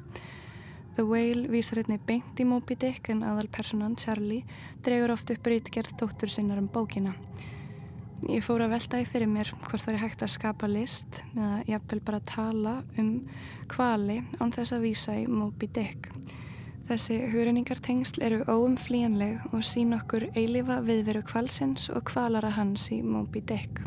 [0.99, 4.43] The Whale vísar einni beint í Moby Dick en aðalpersonan Charlie
[4.84, 7.15] dregur oft upp rítgerð dóttur sinnar um bókina.
[8.23, 11.58] Ég fór að velta í fyrir mér hvort það er hægt að skapa list eða
[11.67, 13.10] jafnvel bara tala um
[13.69, 16.08] kvali án þess að vísa í Moby Dick.
[16.86, 23.41] Þessi hugreiningartengsl eru óumflíjanleg og sín okkur eilifa viðveru kvalsins og kvalara hans í Moby
[23.41, 23.82] Dick.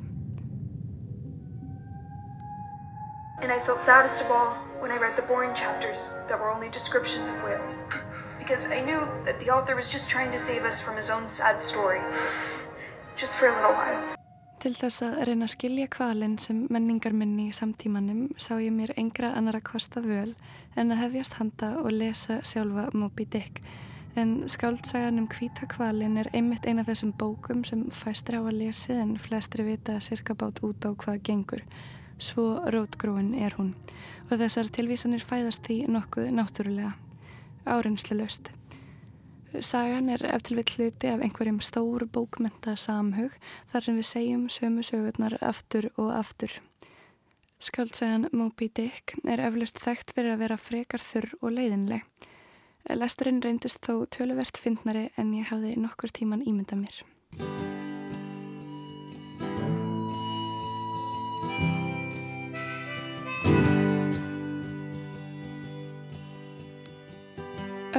[3.41, 6.69] And I felt saddest of all when I read the boring chapters that were only
[6.71, 7.89] descriptions of whales.
[8.39, 11.29] Because I knew that the author was just trying to save us from his own
[11.29, 12.01] sad story.
[13.17, 14.18] Just for a little while.
[14.59, 19.31] Til þess að reyna að skilja kvalinn sem menningarminni í samtímanum sá ég mér engra
[19.39, 20.33] annara kosta völ
[20.75, 23.63] en að hefjast handa og lesa sjálfa Moby Dick.
[24.19, 28.59] En skáldsagan um hvíta kvalinn er einmitt eina af þessum bókum sem fæstir á að
[28.65, 31.63] lesið en flestri vita sirka bát út á hvað gengur.
[32.19, 33.77] Svo rótgróin er hún
[34.27, 36.97] og þessar tilvísanir fæðast því nokkuð náttúrulega,
[37.63, 38.58] áreinslu löst.
[39.65, 43.35] Sagan er eftir við hluti af einhverjum stór bókmenta samhug
[43.71, 46.53] þar sem við segjum sömu sögurnar aftur og aftur.
[47.59, 52.07] Skaldsagan Moby Dick er eflust þekkt fyrir að vera frekar þurr og leiðinleg.
[52.95, 57.03] Lesturinn reyndist þó töluvert fyndnari en ég hafði nokkur tíman ímynda mér.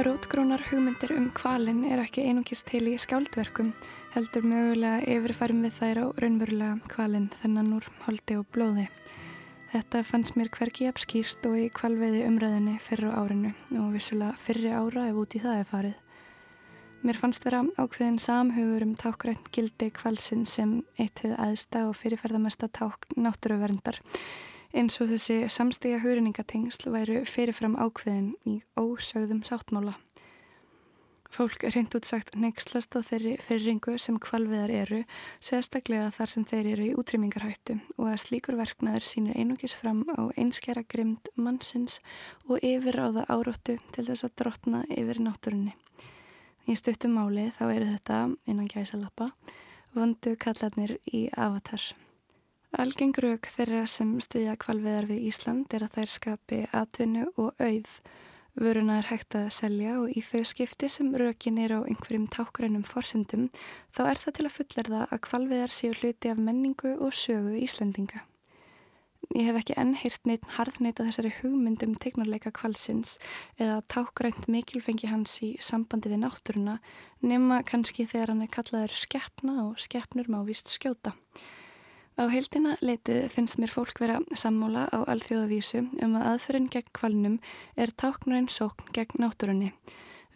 [0.00, 3.74] Rótgrónar hugmyndir um kvalin er ekki einungist til í skáldverkum,
[4.14, 8.86] heldur mögulega yfirfærum við þær á raunverulega kvalin þennan úr holdi og blóði.
[9.74, 15.04] Þetta fannst mér hvergi apskýrt og í kvalveiði umræðinni fyrra árinu og vissulega fyrri ára
[15.10, 15.98] ef út í það er farið.
[17.04, 22.72] Mér fannst vera ákveðin samhugur um tákrænt gildi kvalsin sem eitt hefði aðsta og fyrirferðamesta
[22.72, 24.00] ták náttúruverndar
[24.76, 29.96] eins og þessi samstiga hugrinningatengsl væru fyrirfram ákveðin í ósögðum sáttmála.
[31.30, 34.98] Fólk reynd útsagt neykslast á þeirri fyrringu sem kvalviðar eru,
[35.38, 40.26] sérstaklega þar sem þeir eru í útrýmingarhættu og að slíkur verknaður sínir einungis fram á
[40.34, 42.00] einskjara grimd mannsins
[42.50, 45.76] og yfir á það áróttu til þess að drotna yfir náttúrunni.
[46.66, 49.30] Í stuttum máli þá eru þetta, innan gæsalappa,
[49.94, 51.92] vondu kallarnir í avatar.
[52.78, 57.96] Algeng rauk þeirra sem stiðja kvalveðar við Ísland er að þær skapi atvinnu og auð.
[58.60, 62.86] Vöruna er hægt að selja og í þau skipti sem rökin er á einhverjum tákrænum
[62.86, 63.48] forsendum
[63.90, 68.22] þá er það til að fullerða að kvalveðar séu hluti af menningu og sögu Íslandinga.
[69.34, 73.18] Ég hef ekki enn heyrt neitt harðneita þessari hugmyndum tegnarleika kvalsins
[73.58, 76.78] eða tákrænt mikilfengi hans í sambandi við náttúruna
[77.22, 81.18] nema kannski þegar hann er kallaður skeppna og skeppnur má vist skjóta.
[82.20, 87.36] Á heildina leitið finnst mér fólk vera sammála á alþjóðavísu um að aðferðin gegn kvalnum
[87.80, 89.70] er táknurinn sókn gegn náttúrunni.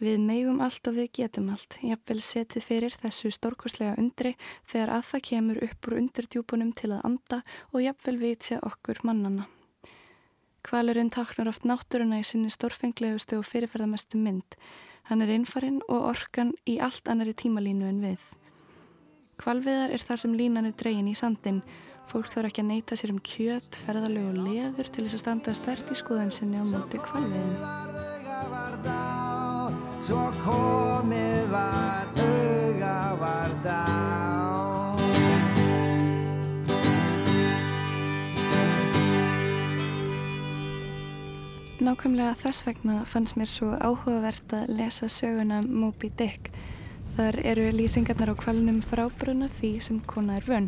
[0.01, 4.31] Við meigum allt og við getum allt, jafnvel setið fyrir þessu stórkoslega undri
[4.65, 9.45] þegar að það kemur upp úr undurdjúpunum til að anda og jafnvel vitja okkur mannana.
[10.65, 14.57] Kvalurinn táknar oft náttúruna í sinni stórfenglegustu og fyrirferðamestu mynd.
[15.11, 18.25] Hann er innfarinn og orkan í allt annari tímalínu en við.
[19.41, 21.61] Kvalviðar er þar sem línan er dregin í sandin.
[22.07, 25.55] Fólk þarf ekki að neyta sér um kjöt, ferðalög og leður til þess að standa
[25.57, 27.59] stert í skoðun sinni á móti kvalviðin.
[41.85, 46.53] Nákvæmlega þess vegna fannst mér svo áhugavert að lesa söguna Moby Dick.
[47.15, 50.65] Þar eru lýsingarnar á kvalnum frábruna því sem kona er vönn.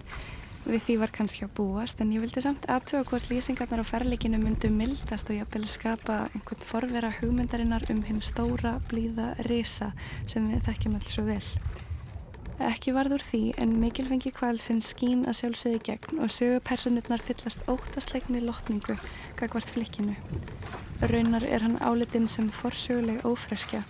[0.68, 4.40] Við því var kannski að búast en ég vildi samt aðtöga hvort lýsingarnar á ferleikinu
[4.40, 10.64] myndu mildast og jafnvel skapa einhvern forvera hugmyndarinnar um hinn stóra, blíða risa sem við
[10.70, 11.44] þekkjum alls svo vel.
[12.58, 18.40] Ekki varð úr því en mikilfengi kvalsinn skín að sjálfsögði gegn og sögupersonurnar fyllast óttasleikni
[18.42, 18.96] lotningu
[19.38, 20.16] gagvart flikkinu.
[21.04, 23.84] Raunar er hann álitinn sem forsöguleg ófreskja,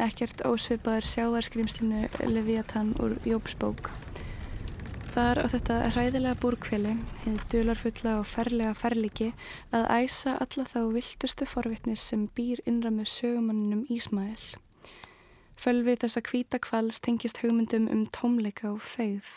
[0.00, 3.90] ekkert ósvipaður sjávarskrimslinu Leviathan úr Jópsbók.
[5.14, 9.28] Þar á þetta hræðilega búrkveli, hefði dularfulla og ferlega ferliki
[9.70, 14.42] að æsa alla þá viltustu forvitnir sem býr innra með sögumanninum Ísmael.
[15.54, 19.30] Fölvið þessa hvíta kvals tengist hugmyndum um tómleika og feið.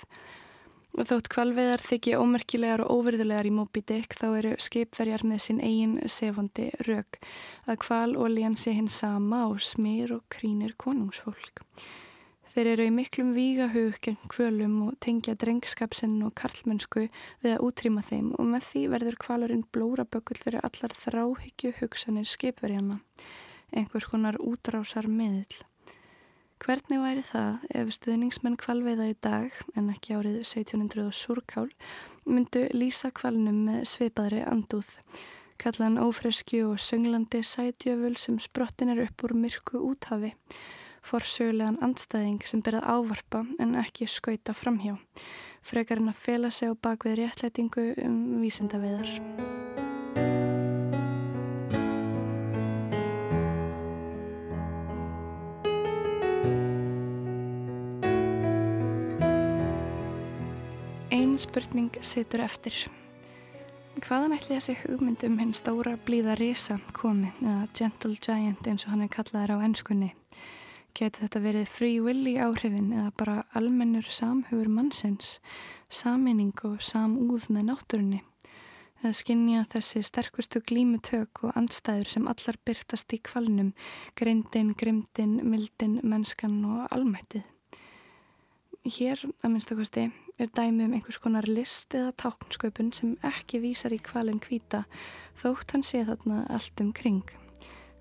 [0.97, 5.93] Þótt kvalveðar þykji ómerkilegar og óverðulegar í Moby Dick þá eru skipverjar með sinn eigin
[6.09, 7.19] sefandi rauk
[7.69, 11.61] að kval og lían sé hinn sama og smýr og krínir konungsfólk.
[12.49, 17.05] Þeir eru í miklum vígahug gegn kvölum og tengja drengskapsinn og karlmennsku
[17.45, 23.03] við að útrýma þeim og með því verður kvalurinn blórabökull fyrir allar þráhyggju hugsanir skipverjana,
[23.69, 25.61] einhvers konar útrásar miðl.
[26.57, 31.67] Hvernig væri það ef stuðningsmenn kvalveiða í dag, en ekki árið 1700 og surkál,
[32.25, 34.89] myndu lýsa kvalnum með svipaðri andúð,
[35.61, 40.33] kalla hann ófreskju og sönglandi sætjöful sem sprottin er upp úr myrku úthafi,
[41.07, 44.97] forsögulegan andstæðing sem byrjað ávarpa en ekki skauta framhjá,
[45.61, 49.56] frekar en að fela sig á bakvið réttlætingu um vísindaveðar.
[61.57, 62.75] Spurning situr eftir.
[64.03, 68.91] Hvaðan ætli þessi hugmynd um hinn stóra blíða risa komi, eða gentle giant eins og
[68.93, 70.11] hann er kallaður á ennskunni?
[70.93, 75.39] Geti þetta verið free willy áhrifin eða bara almennur samhugur mannsins,
[75.89, 78.21] saminning og samúð með náttúrunni?
[79.01, 83.73] Eða skinnja þessi sterkustu glímutök og andstæður sem allar byrtast í kvalnum,
[84.13, 87.49] greindin, grimdin, mildin, mennskan og almættið?
[88.85, 90.05] Hér, að minnstu kosti,
[90.37, 94.83] er dæmi um einhvers konar list eða táknsköpun sem ekki vísar í kvalin hvita
[95.41, 97.23] þótt hann sé þarna allt um kring.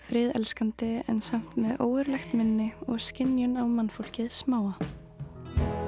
[0.07, 4.77] Friðelskandi en samt með óurlegt minni og skinnjun á mannfólkið smáa.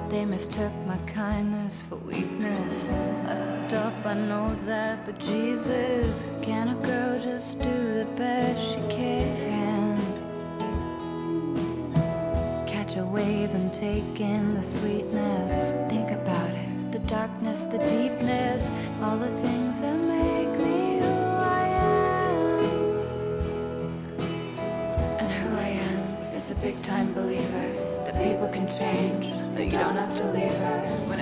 [0.09, 2.89] They mistook my kindness for weakness.
[3.29, 8.81] Up, up, I know that, but Jesus, can a girl just do the best she
[8.89, 9.48] can?
[12.99, 15.91] A wave and take in the sweetness.
[15.91, 18.69] Think about it the darkness, the deepness,
[19.03, 22.65] all the things that make me who I am.
[25.21, 27.69] And who I am is a big time believer
[28.05, 31.21] that people can change, that you don't have to leave her when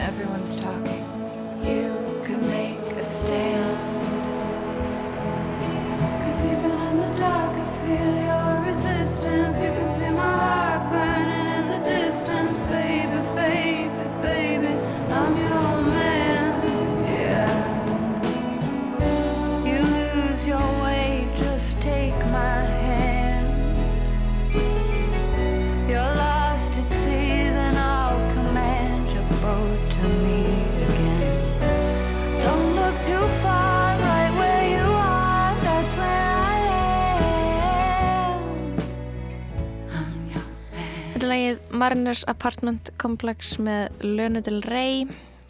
[42.07, 45.01] Mariners Apartment Complex með Lönu Del Rey.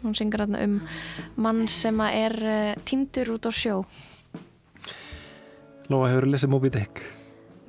[0.01, 0.79] Hún syngur hérna um
[1.37, 3.75] mann sem að er uh, týndur út á sjó.
[5.85, 7.03] Lóa, hefur lesið Moby Dick?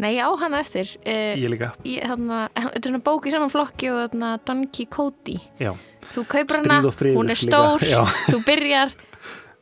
[0.00, 0.94] Nei, á hana eftir.
[1.02, 1.74] Uh, Ég líka.
[1.84, 5.36] Þetta er hana bók í saman flokki og þarna Don Quixote.
[5.60, 5.74] Já.
[6.08, 6.78] Þú Stríð hana,
[7.18, 7.84] hún er stór,
[8.30, 8.94] þú byrjar,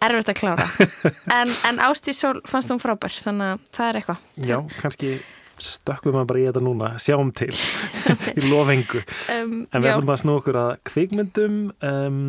[0.07, 0.69] erfitt að klára.
[1.41, 4.31] en, en Ástís Sól fannst hún frábær, þannig að það er eitthvað.
[4.47, 5.17] Já, kannski
[5.63, 7.53] stökkum við bara í þetta núna, sjáum til,
[8.39, 9.03] í lofengu.
[9.33, 11.61] Um, en við ætlum að snú okkur að kvikmyndum.
[11.85, 12.23] Um,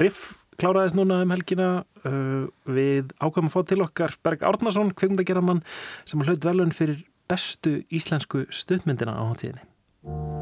[0.00, 1.70] Riff kláraðist núna um helgina.
[2.04, 5.64] Uh, við ákvæmum að fá til okkar Berg Árnason, kvikmyndageramann,
[6.08, 10.39] sem hlaut velun fyrir bestu íslensku stuðmyndina á hátíðinni.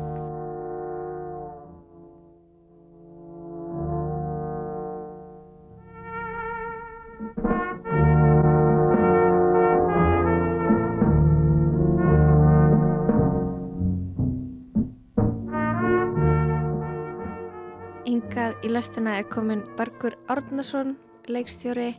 [18.08, 20.94] Hingað í lestina er komin Bergur Árnason,
[21.28, 21.90] leikstjóri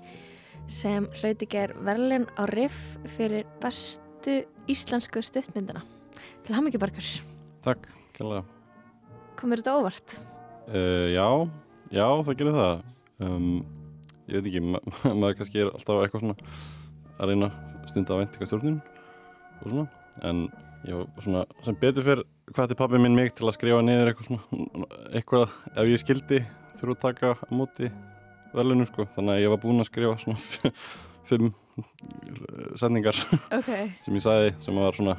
[0.66, 5.84] sem hlauti ger verðlun á riff fyrir bestu íslensku stuttmyndina.
[6.42, 7.06] Til ham ekki Bergur.
[7.62, 7.86] Takk,
[8.18, 8.42] kjærlega.
[9.38, 10.16] Komur þetta óvart?
[10.66, 11.28] Uh, já,
[11.94, 12.82] já, það gerir það.
[13.28, 13.54] um,
[14.26, 14.82] ég veit ekki, ma
[15.22, 16.38] maður kannski er alltaf eitthvað svona
[17.20, 17.52] að reyna
[17.86, 18.82] stunda að væntika stjórnun
[19.60, 19.86] og svona,
[20.26, 20.42] en
[20.88, 22.22] ég svona sem betur fyrr
[22.56, 26.40] hvað til pabbi minn mig til að skrifa niður eitthvað svona eitthvað ef ég skildi
[26.80, 27.90] þurfa að taka á móti
[28.56, 30.40] velunum sko, þannig að ég var búinn að skrifa svona
[31.30, 31.52] fimm
[32.80, 33.18] setningar
[33.56, 33.70] Ok.
[34.06, 35.18] sem ég sagði sem var svona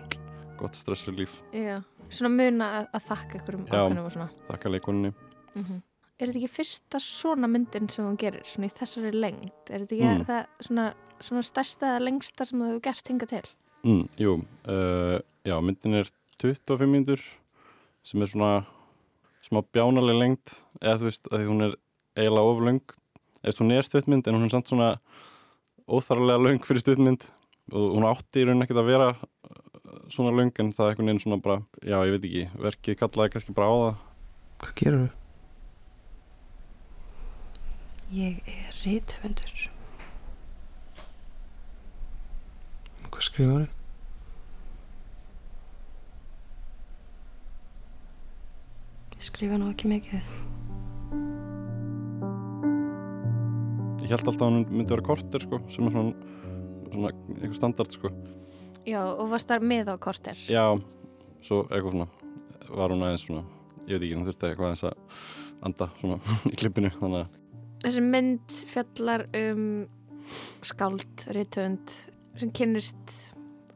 [0.60, 1.78] gott stressrelíf Já,
[2.12, 4.32] svona muna að, að þakka ykkur um Já, ákveðnum og svona.
[4.50, 5.12] þakka leikunni
[5.58, 5.80] Mm
[6.20, 9.54] Er þetta ekki fyrsta svona myndin sem hún gerir, svona í þessari lengd?
[9.72, 10.24] Er þetta ekki Mm.
[10.28, 10.82] það svona,
[11.24, 13.40] svona stærsta eða lengsta sem þú hefur gert hinga til?
[13.84, 16.10] Mm, Jú, uh, já, myndin er
[16.40, 17.22] 25 mínútur
[18.02, 18.52] sem er svona
[19.44, 21.76] smá bjánaleg lengt eða þú veist að hún er
[22.16, 22.82] eiginlega oflöng
[23.40, 24.90] eða hún er stuttmynd en hún er samt svona
[25.88, 27.28] óþarlega löng fyrir stuttmynd
[27.70, 31.12] og hún átti í raunin ekkert að vera uh, svona löng en það er einhvern
[31.12, 34.06] veginn svona bara já, ég veit ekki, verkið kallaði kannski bara á það
[34.60, 35.16] Hvað gerur þú?
[38.10, 39.79] Ég er rithöfundur.
[43.20, 43.72] Hvað skrifar þau?
[49.12, 50.28] Ég skrifa nú ekki mikið.
[54.00, 56.14] Ég held alltaf að hún myndi vera korter sko, sem er svona,
[56.94, 58.10] svona eitthvað standard sko
[58.88, 60.40] Já, og varst þar með á korter?
[60.48, 60.64] Já,
[61.44, 62.08] svo eitthvað svona
[62.70, 63.42] var hún aðeins svona,
[63.84, 64.96] ég veit ekki, hún þurfti eitthvað aðeins að
[65.68, 66.16] anda svona
[66.54, 67.36] í klippinu, þannig að
[67.84, 69.68] Þessi mynd fjallar um
[70.72, 71.94] skáld, rithöfund
[72.42, 73.14] sem kynnist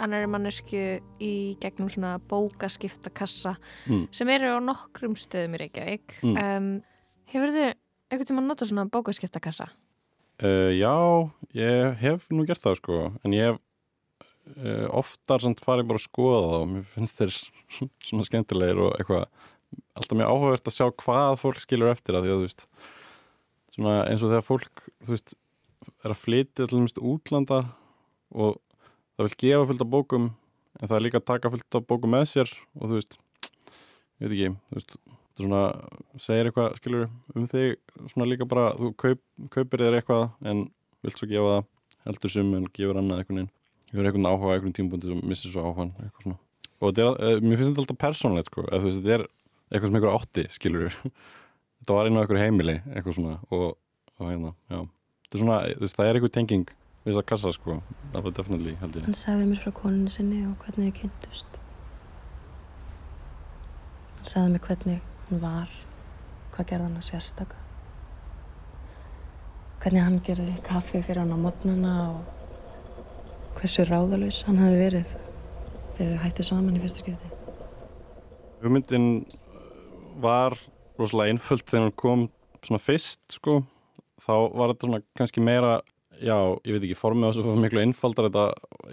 [0.03, 0.81] annari mannesku
[1.23, 3.57] í gegnum svona bókaskiptakassa
[3.87, 4.09] Mm.
[4.11, 6.17] sem eru á nokkrum stöðum í Reykjavík.
[6.23, 6.37] Mm.
[6.37, 6.83] Um,
[7.31, 7.69] hefur þið
[8.11, 9.69] einhvern tíma notað svona bókaskiptakassa?
[10.43, 10.95] Uh, já,
[11.55, 13.61] ég hef nú gert það sko, en ég hef
[14.59, 17.37] uh, oftar samt farið bara að skoða það og mér finnst þeir
[18.09, 19.29] svona skemmtilegir og eitthvað
[19.95, 22.67] alltaf mjög áhugavert að sjá hvað fólk skilur eftir að því að þú veist
[23.75, 25.35] svona eins og þegar fólk þú veist,
[26.05, 27.61] er að flytja til til útlanda
[28.35, 28.61] og
[29.15, 30.31] það vil gefa fullt af bókum
[30.81, 33.19] en það er líka að taka fullt af bókum með sér og þú veist,
[34.21, 34.97] ég veit ekki þú veist,
[35.35, 35.63] er svona
[36.23, 37.77] segir eitthvað, skilur, um þig
[38.13, 39.23] svona líka bara, þú kaup,
[39.55, 40.67] kaupir þér eitthvað en
[41.05, 41.71] vilt svo gefa það
[42.05, 43.53] heldur sum en gefur annað eitthvað neinn
[43.95, 46.39] hefur eitthvað áhuga á einhvern tímpúndi sem missir svo áhugan eitthvað svona.
[46.83, 49.27] Og er, eh, mér finnst þetta alltaf persónlegt sko, eða þú veist, þetta er
[49.71, 50.97] eitthvað sem einhver átti, skilur
[51.81, 53.77] þetta var einu á einhver heimili, eitthvað svona og,
[54.19, 54.81] og hérna, já.
[55.25, 56.67] Þetta er svona, þú það er einhver tenging
[57.05, 57.79] við þess að kassa sko,
[58.13, 61.59] það var definitely, held ég Hann sagði mér frá koninu sinni og hvernig þau kynntust.
[64.21, 65.75] Hann sagði mér hvernig hún var,
[66.55, 67.61] hvað gerði hann að sérstaka.
[69.85, 75.13] Hvernig hann gerði kaffi fyrir hann á modnana og hversu ráðalaus hann hafi verið
[75.97, 77.31] þegar þau hættu saman í fyrsta skipti.
[78.65, 79.09] hugmyndin
[80.25, 80.57] var
[80.99, 82.25] rosalega einföld þegar hún kom
[82.65, 83.59] svona fyrst sko
[84.25, 85.75] þá var þetta svona kannski meira
[86.21, 88.45] já, ég veit ekki, formið á þessu var miklu einfaldar þetta,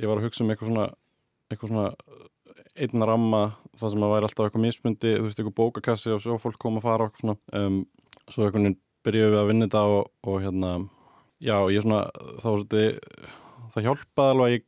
[0.01, 0.87] ég var að hugsa um eitthvað svona
[1.51, 1.87] eitthvað svona
[2.81, 3.41] einn ramma
[3.79, 6.79] það sem að væri alltaf eitthvað mismundi þú veist, eitthvað bókakassi og svo fólk kom
[6.79, 7.81] að fara og eitthvað svona, um,
[8.27, 10.71] svo einhvern veginn byrjuðum við að vinna þetta og, og hérna
[11.41, 12.01] já, ég svona,
[12.41, 13.37] þá var þetta
[13.73, 14.67] það hjálpaði alveg að ég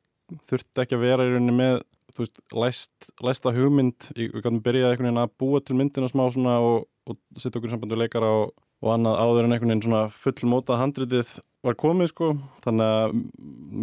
[0.50, 1.82] þurfti ekki að vera í rauninni með
[2.14, 4.10] þú veist, læst, læsta hugmynd.
[4.18, 7.58] Ég, við gætum byrjað einhvern veginn að búa til myndina smá svona og, og setja
[7.58, 11.34] okkur í samband við leikara og, og annað áður en einhvern veginn svona fullmótað handritið
[11.64, 12.32] var komið sko.
[12.66, 13.16] Þannig að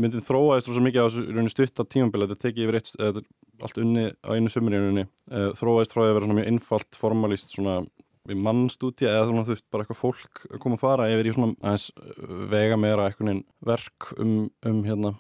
[0.03, 3.25] myndin þróaðist rosa mikið á rauninni stutta tímabili þetta tekið yfir eitt, eða,
[3.65, 5.07] allt unni á einu sömur í rauninni.
[5.31, 7.81] Uh, þróaðist frá að vera svona mjög einfalt formalist svona
[8.29, 11.35] við mannstúti eða svona þú veist bara eitthvað fólk að koma að fara yfir í
[11.35, 14.37] svona aðeins uh, vega meira veginn verk um,
[14.69, 15.15] um hérna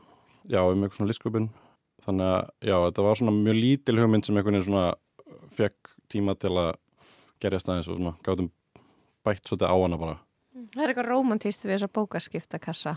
[0.50, 1.50] já um eitthvað svona listsköpun.
[2.04, 4.86] Þannig að já þetta var svona mjög lítil hugmynd sem veginn svona
[5.56, 6.74] fekk tíma til að
[7.40, 8.50] gerja staðins og svona gátum
[9.24, 10.18] bætt svolítið á hana bara
[10.74, 12.96] Það er eitthvað romantíst við þessa bókaskiptakassa.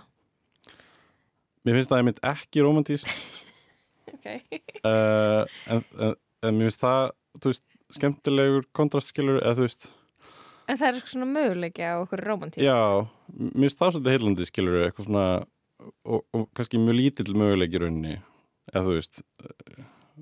[1.63, 3.07] Mér finnst það einmitt ekki romantíst
[4.13, 4.25] Ok.
[4.83, 7.11] uh, en, en, en mér finnst það
[7.47, 7.63] veist,
[7.95, 9.87] skemmtilegur kontrastskilur eða þú veist,
[10.71, 12.63] En það er svona möguleiki á okkur romantík.
[12.63, 12.75] já
[13.35, 15.25] mér finnst það svolítið heillandi skilur eitthvað svona
[16.07, 18.13] og, og kannski mjög lítill möguleiki í rauninni
[18.71, 19.21] eða þú veist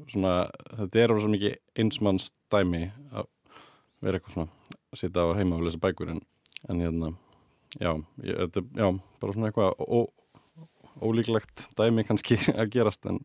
[0.10, 0.36] svona,
[0.80, 2.84] þetta er svo mikið einsmanns dæmi
[3.14, 3.30] að
[4.02, 6.24] vera eitthvað svona að sitja á heima og lesa bækur en,
[6.70, 7.12] en hérna
[7.80, 7.94] já,
[8.26, 8.88] ég, þetta, já,
[9.22, 10.00] bara svona eitthvað ó,
[11.02, 13.22] ólíklegt dæmi kannski að gerast en,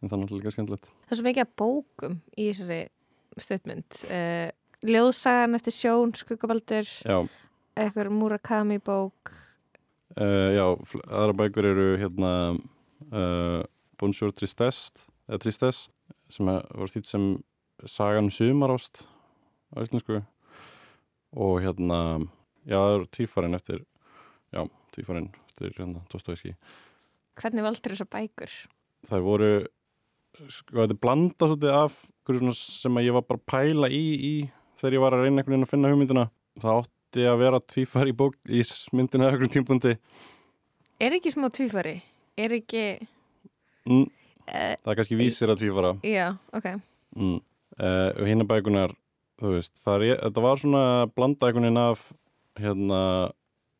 [0.00, 2.80] en það er náttúrulega líka skemmtilegt Það er svo mikið að bókum í þessari
[3.40, 4.00] stuttmynd.
[4.12, 4.50] Uh,
[4.84, 6.88] ljóðsagan eftir sjón, skuggabaldur,
[7.78, 9.32] eitthvað Murakami bók.
[10.20, 10.66] uh, já
[11.08, 12.32] aðra bækur eru hérna
[13.12, 13.62] uh,
[14.00, 15.88] Bonjour Tristesse eða Tristesse
[16.32, 17.32] sem var þýtt sem
[17.88, 19.06] Sagan um sumarást
[19.74, 20.20] á íslensku
[21.32, 21.98] og hérna
[22.66, 23.82] já, það eru tífærin eftir
[24.52, 24.62] já,
[24.94, 26.54] tvífarinn eftir hérna, Dostoevski
[27.40, 28.56] Hvernig valdur þessar bækur?
[29.08, 29.52] þær voru
[30.46, 32.00] sko, þetta er blanda svolítið af
[32.58, 34.34] sem að ég var bara að pæla í, í
[34.80, 36.26] þegar ég var að reyna einhvern veginn að finna hugmyndina
[36.62, 38.62] það átti að vera tvífar í bók í
[38.96, 39.96] myndina að einhverjum tímpundi
[41.02, 41.96] Er ekki smá tvífari?
[42.38, 42.82] Er ekki...
[43.90, 44.04] mm,
[44.42, 46.64] Uh, það er kannski vísir að tvífara já, ok.
[47.14, 47.36] mm.
[47.78, 48.90] uh, og hinna bækunar
[49.38, 50.82] þú veist, það er, þetta var svona
[51.14, 52.02] blanda einhvern veginn af
[52.60, 53.00] hérna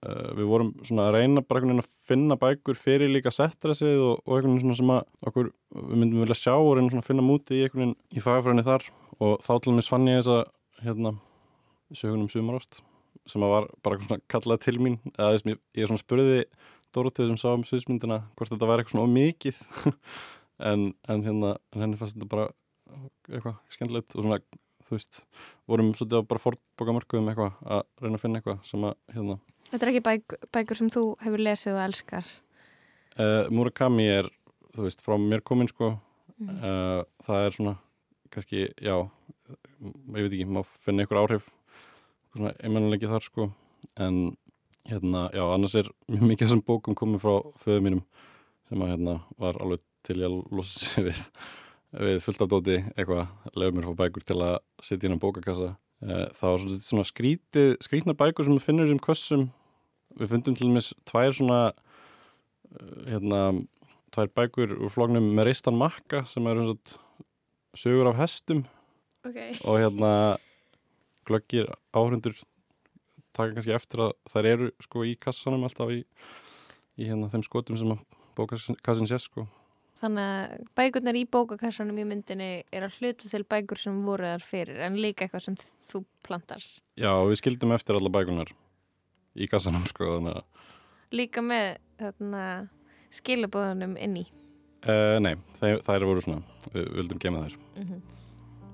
[0.07, 4.01] uh, við vorum svona að reyna bara einhvern veginn að finna bækur fyrir líka settressið
[4.01, 7.05] og, og einhvern veginn svona sem að okkur við myndum vilja sjá og reyna svona
[7.05, 8.89] að finna múti í einhvern veginn í fagafræðinni þar.
[9.23, 10.39] Og þá til dæmis fann ég þessa
[10.83, 11.15] hérna
[11.93, 12.83] sögunum sumarost
[13.29, 14.99] sem að var bara svona kallað til mín.
[15.15, 16.45] Eða þess, ég, ég svona spurði
[16.93, 19.61] Dórótið sem sá um sviðsmyndina hvort þetta væri eitthvað svona of mikið.
[20.63, 22.45] En, en hérna en henni fannst þetta bara
[23.27, 24.37] eitthvað skemmtilegt og svona
[24.93, 25.23] þú veist,
[25.71, 29.39] vorum svolítið á bara fórbóka mörkuðum eitthvað að reyna að finna eitthvað sem að hérna
[29.73, 32.27] Þetta er ekki bæk, bækur sem þú hefur lesið og elskar.
[33.17, 34.29] uh, Murakami er,
[34.75, 35.95] þú veist, frá mér komin sko
[36.43, 36.57] Mm.
[36.59, 37.73] uh, það er svona
[38.33, 41.45] kannski, já ég veit ekki, má finna ykkur áhrif
[42.35, 43.45] svona einmannlegi þar sko
[44.03, 44.17] en
[44.91, 48.03] hérna, já, annars er mjög mikið þessum bókum komið frá föðu mínum
[48.67, 51.23] sem að hérna var alveg til ég að losa sig við
[51.93, 55.23] við fullt af dóti eitthvað, lefur mér að fá bækur til að setja inn á
[55.23, 55.73] bókakassa.
[56.03, 59.49] Uh, það var svona, svona skrítið, skrítna bækur sem við finnur í um kössum.
[60.19, 63.43] Við fundum til dæmis tvær svona uh, hérna
[64.13, 67.01] tvær bækur úr flóknum með reistan makka sem eru svona
[67.79, 68.65] sögur af hestum.
[69.23, 69.37] Ok.
[69.63, 70.39] og hérna
[71.27, 72.35] glöggir áhundur
[73.33, 76.01] taka kannski eftir að þær eru sko í kassanum alltaf í,
[76.99, 77.95] í hérna þeim skotum sem
[78.35, 79.47] bókassin sé sko
[80.03, 84.43] Þannig að bækurnar í bókakassanum í myndinni er að hluta til bækur sem voru þar
[84.43, 85.59] fyrir en líka eitthvað sem
[85.93, 86.65] þú plantar.
[86.99, 88.51] Já, við skildum eftir alla bækunar
[89.39, 90.19] í kassanum sko
[91.13, 92.69] Líka með þarna,
[93.13, 94.27] skilabóðunum inn í.
[94.89, 96.43] uh, nei, þær, þær voru svona
[96.73, 98.03] við vildum gema þær Mm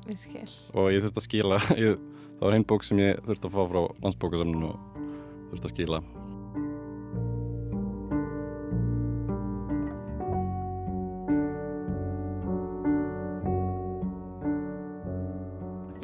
[0.08, 0.48] Ég skil.
[0.72, 1.98] og ég þurfti að skila ég,
[2.38, 4.78] það var einn bók sem ég þurfti að fá frá landsbókasamninu og
[5.50, 6.00] þurfti að skila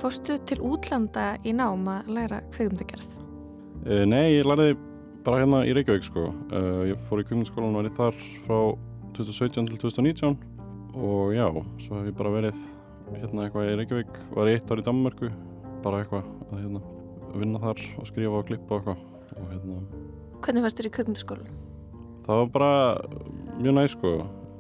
[0.05, 3.07] Fórstu til útlanda í nám að læra kveikmyndagerð?
[3.89, 4.75] uh, Nei, ég lærði
[5.25, 6.27] bara hérna í Reykjavík sko.
[6.53, 8.59] Uh, ég fór í kvikmyndaskólan og ég þar frá
[9.17, 10.35] 2017 til 2019
[10.95, 11.47] og já,
[11.81, 12.59] svo hef ég bara verið
[13.15, 14.19] hérna eitthvað í Reykjavík.
[14.37, 15.31] Var ég eitt ár í Danmarku
[15.85, 16.83] bara eitthvað að hérna,
[17.41, 19.07] vinna þar og skrifa og klippa og eitthvað.
[19.35, 19.79] Og hérna
[20.45, 21.49] Hvernig fannst þér í kveikmyndaskólan?
[22.25, 22.71] það var bara
[23.61, 24.13] mjög næ sko.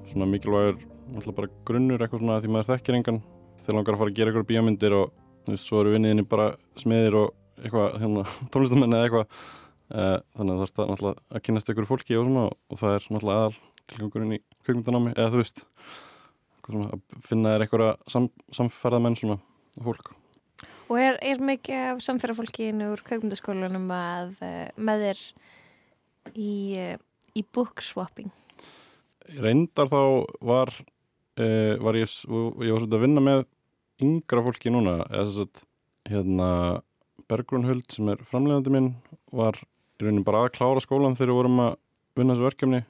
[0.08, 0.80] Svona mikilvægur
[1.14, 3.20] alltaf bara grunnur eitthvað svona því maður þekkir engan.
[3.60, 5.12] Þegar langar að fara að gera eitthvað bíómyndir og
[5.44, 6.48] þú veist, svo eru vinniðinni bara
[6.80, 8.24] smiðir og eitthvað hérna,
[8.54, 12.48] tónlistamenn eða eitthvað uh, þannig að það er náttúrulega að kynast ykkur fólki og svona
[12.50, 15.64] og það er náttúrulega aðal tilgangurinn í kveikmyndanámi eða þú veist
[16.64, 18.28] svona, að finna þér eitthvað sam,
[18.60, 19.40] samferðamenn svona
[19.84, 20.14] fólk
[20.92, 25.22] Og er, er mikið af samferðarfólkinu úr kveikmyndaskólanum að uh, með þér
[26.36, 26.96] í, uh,
[27.40, 28.32] í book swapping?
[29.40, 30.00] reyndar þá
[30.44, 33.44] var uh, var ég, ég var svolítið að vinna með
[34.02, 35.62] yngra fólki núna eða þess að
[36.10, 36.48] hérna
[37.30, 38.90] Bergrún Huld sem er framleiðandi minn
[39.32, 39.56] var
[39.98, 41.76] í rauninni bara að klára skólan þegar við vorum að
[42.18, 42.80] vinna þessu verkefni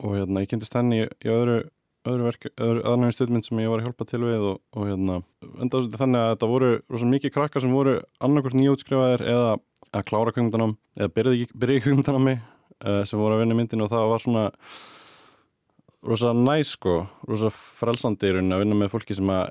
[0.00, 1.58] og hérna ég kynntist henni í, í öðru
[2.08, 5.18] öðru öðru aðnægum stjórnmynd sem ég var að hjálpa til við og, og hérna
[5.60, 9.50] enda svolítið þannig að þetta voru rosa mikið krakkar sem voru annarkvært nýjútskrifaðir eða
[9.90, 13.92] að klára kveikmyndanám eða byrja í, kveikmyndanámi uh, sem voru að vinna í myndinu og
[13.92, 14.46] það var svona
[16.08, 19.50] rosa næs sko, rosa frelsandi í rauninni að vinna með fólki sem að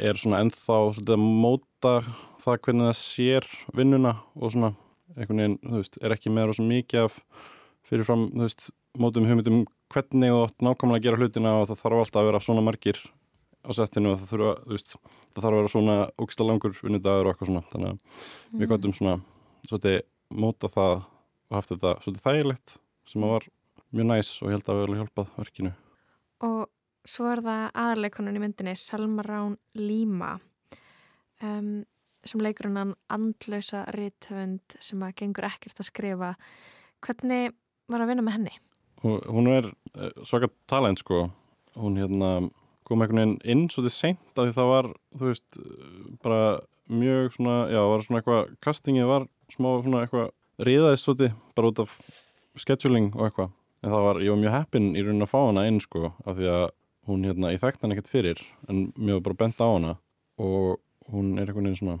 [0.00, 1.94] er svona ennþá að móta
[2.42, 4.72] það hvernig það sér vinnuna og svona
[5.16, 7.18] einhvern veginn, þú veist, er ekki með rosa mikið af
[7.88, 8.68] fyrirfram, þú veist,
[8.98, 9.62] mótum hugmyndum
[9.92, 13.00] hvernig þú átt nákvæmlega að gera hlutina og það þarf alltaf að vera svona margir
[13.64, 14.94] á settinu og það þurfa, þú veist,
[15.32, 17.98] það þarf að vera svona ógsta langur vinnudagur og eitthvað svona þannig að
[18.52, 18.70] við Mm.
[18.72, 19.14] gottum svona
[19.68, 19.98] svolítið
[20.44, 20.94] móta það
[21.48, 22.76] og haft þetta svolítið þægilegt
[23.08, 23.48] sem að var
[23.92, 25.72] mjög næs og ég held að við hefði hjálpað verkinu
[26.48, 26.66] Og
[27.06, 30.36] svo er það aðarleikonun í myndinni Salma Rán Líma
[31.42, 31.84] um,
[32.26, 36.32] sem leikur hennan andlausa rithöfund sem að gengur ekkert að skrifa.
[37.04, 37.54] Hvernig
[37.88, 38.56] var að vinna með henni?
[39.02, 41.28] hún er eh, svaka talent sko
[41.78, 42.50] hún hérna
[42.84, 44.88] kom einhvern veginn inn svolítið seint af því það var
[45.18, 45.58] þú veist
[46.24, 46.40] bara
[46.88, 50.30] mjög svona já var svona eitthvað castingið var smá svona eitthvað
[50.66, 51.94] riðaðist svolítið bara út af
[52.58, 53.52] scheduling og eitthvað
[53.84, 56.38] en það var ég var mjög heppinn í raunin að fá hana inn sko af
[56.38, 56.66] því að
[57.08, 59.94] hún hérna ég þekkti hana ekkert fyrir en mér var bara bent á hana
[60.38, 60.78] og
[61.12, 61.98] hún er einhvern veginn svona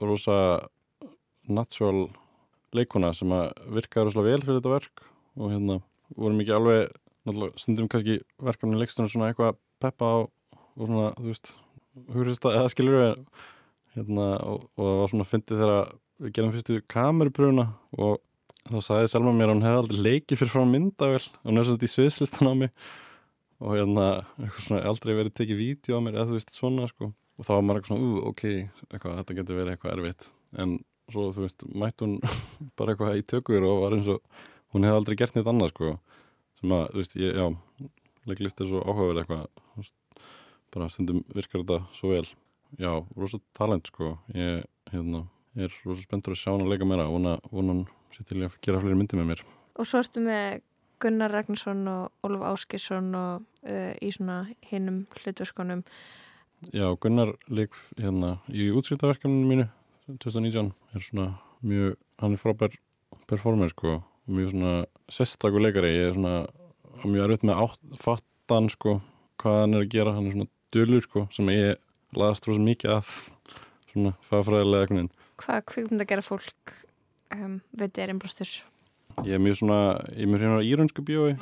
[0.00, 0.36] rosa
[1.48, 2.08] natural
[2.76, 5.04] leikona sem að virkaði rosalega vel fyrir þetta verk
[5.40, 5.80] og hérna
[6.16, 6.92] vorum ekki alveg
[7.26, 11.52] náttúrulega stundum kannski verkefni leikstunum svona eitthvað að peppa á og svona, þú veist
[12.14, 13.12] hugriðst að eða skilur við
[13.96, 17.66] hérna, og, og það var svona fyndið þegar við gerum fyrstu kamerupröfuna
[17.98, 18.18] og
[18.70, 21.68] þá sagði Selma mér að hún hefði aldrei leikið fyrir frá myndavel og hún er
[21.68, 22.74] svona í sviðslistan á mig
[23.60, 24.06] og hérna,
[24.64, 27.10] svona aldrei verið tekið vídeo á mér eða þú veist svona sko.
[27.40, 28.44] Og þá var maður eitthvað svona, ok,
[28.90, 30.26] eitthvað, þetta getur verið eitthvað erfitt.
[30.60, 30.76] En
[31.10, 32.18] svo þú veist, mætti hún
[32.80, 34.20] bara eitthvað í tökur og var eins og
[34.74, 35.94] hún hefði aldrei gert neitt annað sko.
[36.60, 37.90] Sem að, þú veist, ég, já
[38.28, 39.90] leiklist er svo áhugaverð eitthvað
[40.70, 42.26] bara stundum virkar þetta svo vel.
[42.78, 44.14] Já, rosa talent sko.
[44.36, 45.24] Ég, hérna,
[45.58, 47.08] er rosa spenntur að sjá hann að leika meira.
[47.10, 49.44] Og hann sér til að gera fleiri myndir með mér.
[49.80, 50.60] Og svo ertu með
[51.00, 55.84] Gunnar Ragnarsson og Ólf Áskisson og uh, í svona hinnum hlutverskonum
[56.68, 59.64] Já, Gunnar leik hérna í útskiptaverkefninu mínu
[60.20, 61.26] 2019 er svona
[61.64, 62.74] mjög, hann er frábær
[63.30, 64.00] performer sko
[64.30, 64.72] mjög svona
[65.08, 65.92] sestakur leikari.
[65.94, 66.34] Ég er svona
[67.06, 68.98] mjög erfitt með átt, fattan sko
[69.40, 71.80] hvað hann er að gera, hann er svona dölur sko sem ég
[72.16, 73.14] laðast rosa mikið að
[73.94, 75.10] svona fagfræðilega veginn.
[75.40, 76.76] Hvað kvikmynd að gera fólk
[77.38, 78.52] um, veit er einblástur?
[79.24, 79.80] Ég er mjög svona,
[80.12, 81.34] ég er mjög hérna á írönsku bíói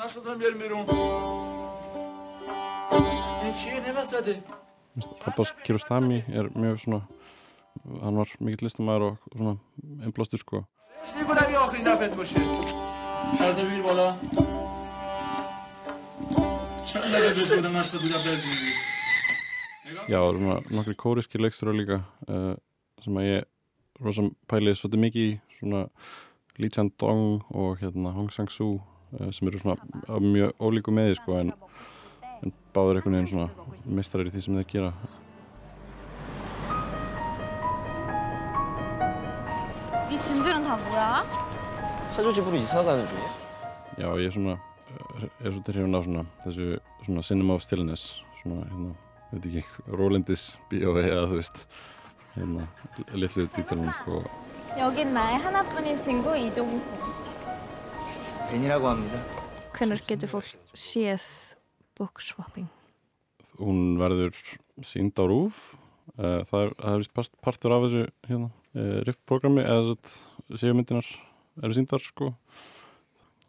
[3.57, 3.73] Nasıl adam gelmiyorum?
[3.73, 4.35] Hemşire ne vasadı?
[5.25, 7.01] Abbas Kiarostami er mjög svona
[8.01, 9.57] hann var mikill listamæður og, og svona
[10.05, 10.65] einblástur sko
[11.17, 12.39] میکنم یه آخرین دفعت باشه
[13.39, 14.15] سرده بگیر بالا
[16.85, 18.73] چند دفعه بهت گفتم مشق بودم بگیر
[20.09, 21.97] Já, og svona nokkri kóriski leikstur líka
[22.27, 22.55] uh,
[23.03, 23.43] sem að ég
[24.03, 25.81] rosa pælið svolítið mikið í svona
[26.59, 29.77] Lee Chan Dong og hérna Hong Sang-soo uh, sem eru svona
[30.09, 31.53] á mjög ólíku meði sko en,
[32.43, 33.49] en báður einhvern veginn svona
[33.89, 34.93] mistarir í því sem þeir gera
[40.11, 41.23] 이 짐들은 다 뭐야?
[42.15, 43.29] 하조 집으로 이사 가는 중이야?
[43.97, 46.67] Já, ég er svona uh, er svolítið hrifin á svona þessu
[47.05, 48.93] svona cinema of stillness svona hérna,
[49.31, 51.65] veit ekki, Rólindis bíói eða þú veist
[52.35, 52.67] hérna,
[53.13, 54.23] litlu dítalunum sko
[54.77, 56.93] 여긴 나의 하나뿐인 친구 이종우 씨.
[58.49, 59.17] 벤이라고 합니다.
[59.73, 61.55] Hvenær getur fólk séð
[61.98, 62.68] bookswapping?
[63.58, 64.36] hún verður
[64.86, 65.74] sínd á rúf
[66.18, 69.96] uh, það er, það er partur af þessu hérna, uh, riff-programmi eða
[70.58, 71.08] séumyndinar
[71.58, 72.32] eru síndar sko.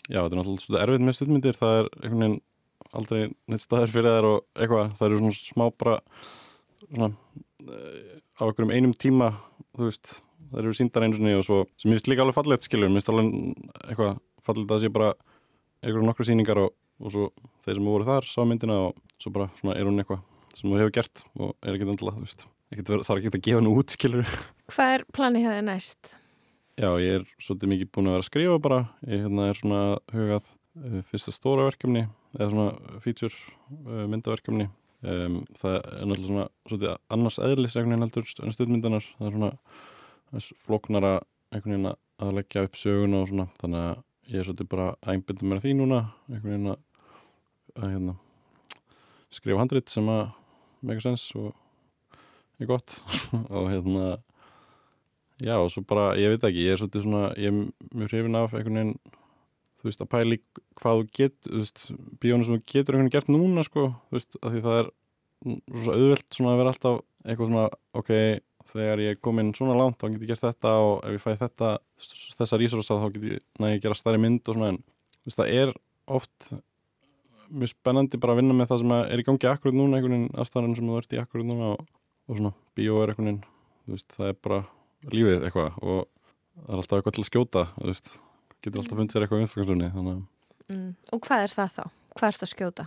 [0.10, 2.39] Já, þetta er náttúrulega svolítið erfitt með stuðmyndir það er einhvern veginn
[3.00, 3.20] aldrei
[3.52, 6.00] neitt staðir fyrir þær og eitthvað, það eru svona smá bara
[6.88, 9.30] svona uh, á einhverjum einum tíma
[9.78, 10.16] þú veist,
[10.50, 13.14] það eru síndar einu og svo, sem ég veist líka alveg fallegt skilur, mér finnst
[13.14, 13.30] alveg
[13.86, 15.14] eitthvað fallegt að það sé bara
[15.84, 17.28] einhverjum nokkru sýningar og, og svo
[17.66, 20.24] þeir sem voru þar sá myndina og svo bara svona er hún eitthvað
[20.56, 23.94] sem þú hefur gert og er ekkert endla þú veist, ekkert, að gefa hennu út
[23.96, 24.34] skilur
[24.70, 26.18] Hvað er planið hjá þið næst?
[26.80, 28.78] Já, ég er svolítið mikið búin að vera að skrifa bara.
[29.04, 29.80] Ég hérna er svona
[30.14, 30.46] hugað
[30.80, 32.04] uh, fyrsta stóra verkefni
[32.38, 33.34] eða svona feature
[33.82, 34.68] uh, myndaverkefni.
[35.00, 39.36] Um, það er náttúrulega svona svolítið annars eðlis einhvern veginn heldur en stuðmyndanar það er
[39.36, 39.52] svona
[40.30, 41.14] þess flóknara
[41.52, 43.48] einhvern veginn að leggja upp söguna og svona.
[43.60, 46.00] Þannig að ég er svolítið bara að einbynda mér að því núna
[46.30, 46.82] einhvern veginn að,
[47.76, 48.16] að hérna,
[49.34, 50.24] skrifa handrit sem að
[50.86, 51.54] make sense og
[52.60, 53.00] er gott.
[53.56, 54.18] Og hérna
[55.40, 58.36] já og svo bara, ég veit ekki, ég er svolítið svona ég er mjög hrifin
[58.36, 58.96] af einhvern veginn
[59.80, 60.40] þú veist, að pæli
[60.82, 61.84] hvað þú get þú veist,
[62.20, 64.92] bíónu sem þú getur einhvern veginn gert núna sko, þú veist, af því það er
[65.80, 67.66] svo auðvelt svona að vera alltaf eitthvað svona,
[68.02, 68.12] ok,
[68.72, 71.30] þegar ég er komin svona langt, þá get ég gert þetta og ef ég fæ
[71.44, 71.74] þetta,
[72.40, 75.40] þessa rísróstað þá get ég næði að gera stærri mynd og svona en þú veist,
[75.40, 75.74] það er
[76.20, 76.50] oft
[77.50, 80.42] mjög spennandi bara að vinna með það sem er í gangi akkurat núna, einhvern veginn
[80.42, 81.86] aðstæðan sem þú ert í akkurat núna og,
[82.30, 83.46] og svona, bíó er einhvern veginn
[83.86, 84.60] þú veist, það er bara
[85.10, 86.04] lífið eitthvað og
[86.60, 88.12] það er alltaf eitthvað til að skjóta þú veist,
[88.60, 90.20] getur alltaf fundið sér eitthvað að
[90.70, 90.94] Mm.
[91.16, 91.84] Og hvað er það þá?
[92.14, 92.84] Hvað er það að skjóta?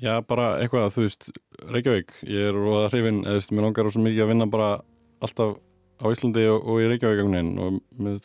[0.00, 1.26] Já, bara eitthvað, þú veist,
[1.72, 4.68] Reykjavík, ég er roða hrifin, eða þú veist, mér langar svo mikið að vinna bara
[5.24, 5.56] alltaf
[5.96, 8.18] á Íslandi og, og í Reykjavík og mér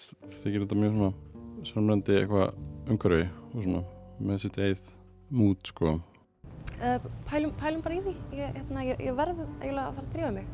[0.43, 1.11] þykir þetta mjög svona
[1.67, 2.55] samrændi eitthvað
[2.91, 3.83] umhverfi og svona
[4.21, 4.89] með sitt eigið
[5.31, 5.95] mút, sko.
[6.81, 6.97] Uh,
[7.29, 8.13] pælum, pælum bara í því.
[8.35, 10.45] Ég, hérna, ég, ég verð eiginlega að fara að drífa mig.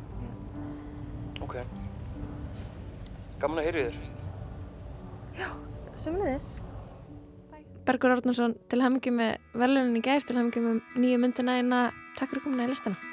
[1.45, 1.55] Ok.
[3.41, 3.99] Gaman að heyri þér.
[5.38, 5.49] Já,
[5.95, 6.47] sömulegis.
[7.88, 11.85] Bergur Árnarsson, til hamingi með verðlunin í gær, til hamingi með nýju myndina eina.
[12.17, 13.07] Takk fyrir komuna í listana.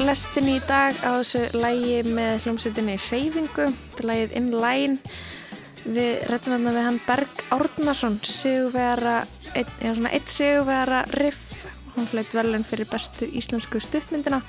[0.00, 3.66] Lestinni í dag á þessu lægi með hljómsveitinni Hreyfingu.
[3.70, 5.14] Þetta er lægið In Line.
[5.80, 8.18] Við rættum þarna við hann Berg Árnason,
[9.80, 11.64] eða svona eitt sigurvegara riff.
[11.94, 14.42] Hún hlaut velun fyrir bestu íslensku stuttmyndina,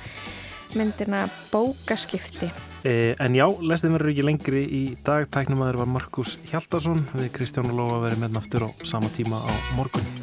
[0.75, 1.23] myndina
[1.53, 2.51] Bókaskipti.
[2.83, 5.29] E, en já, lestin verður ekki lengri í dag.
[5.33, 9.53] Tæknumæður var Markus Hjaldarsson við Kristján og Lófa verið með aftur á sama tíma á
[9.77, 10.20] morgun.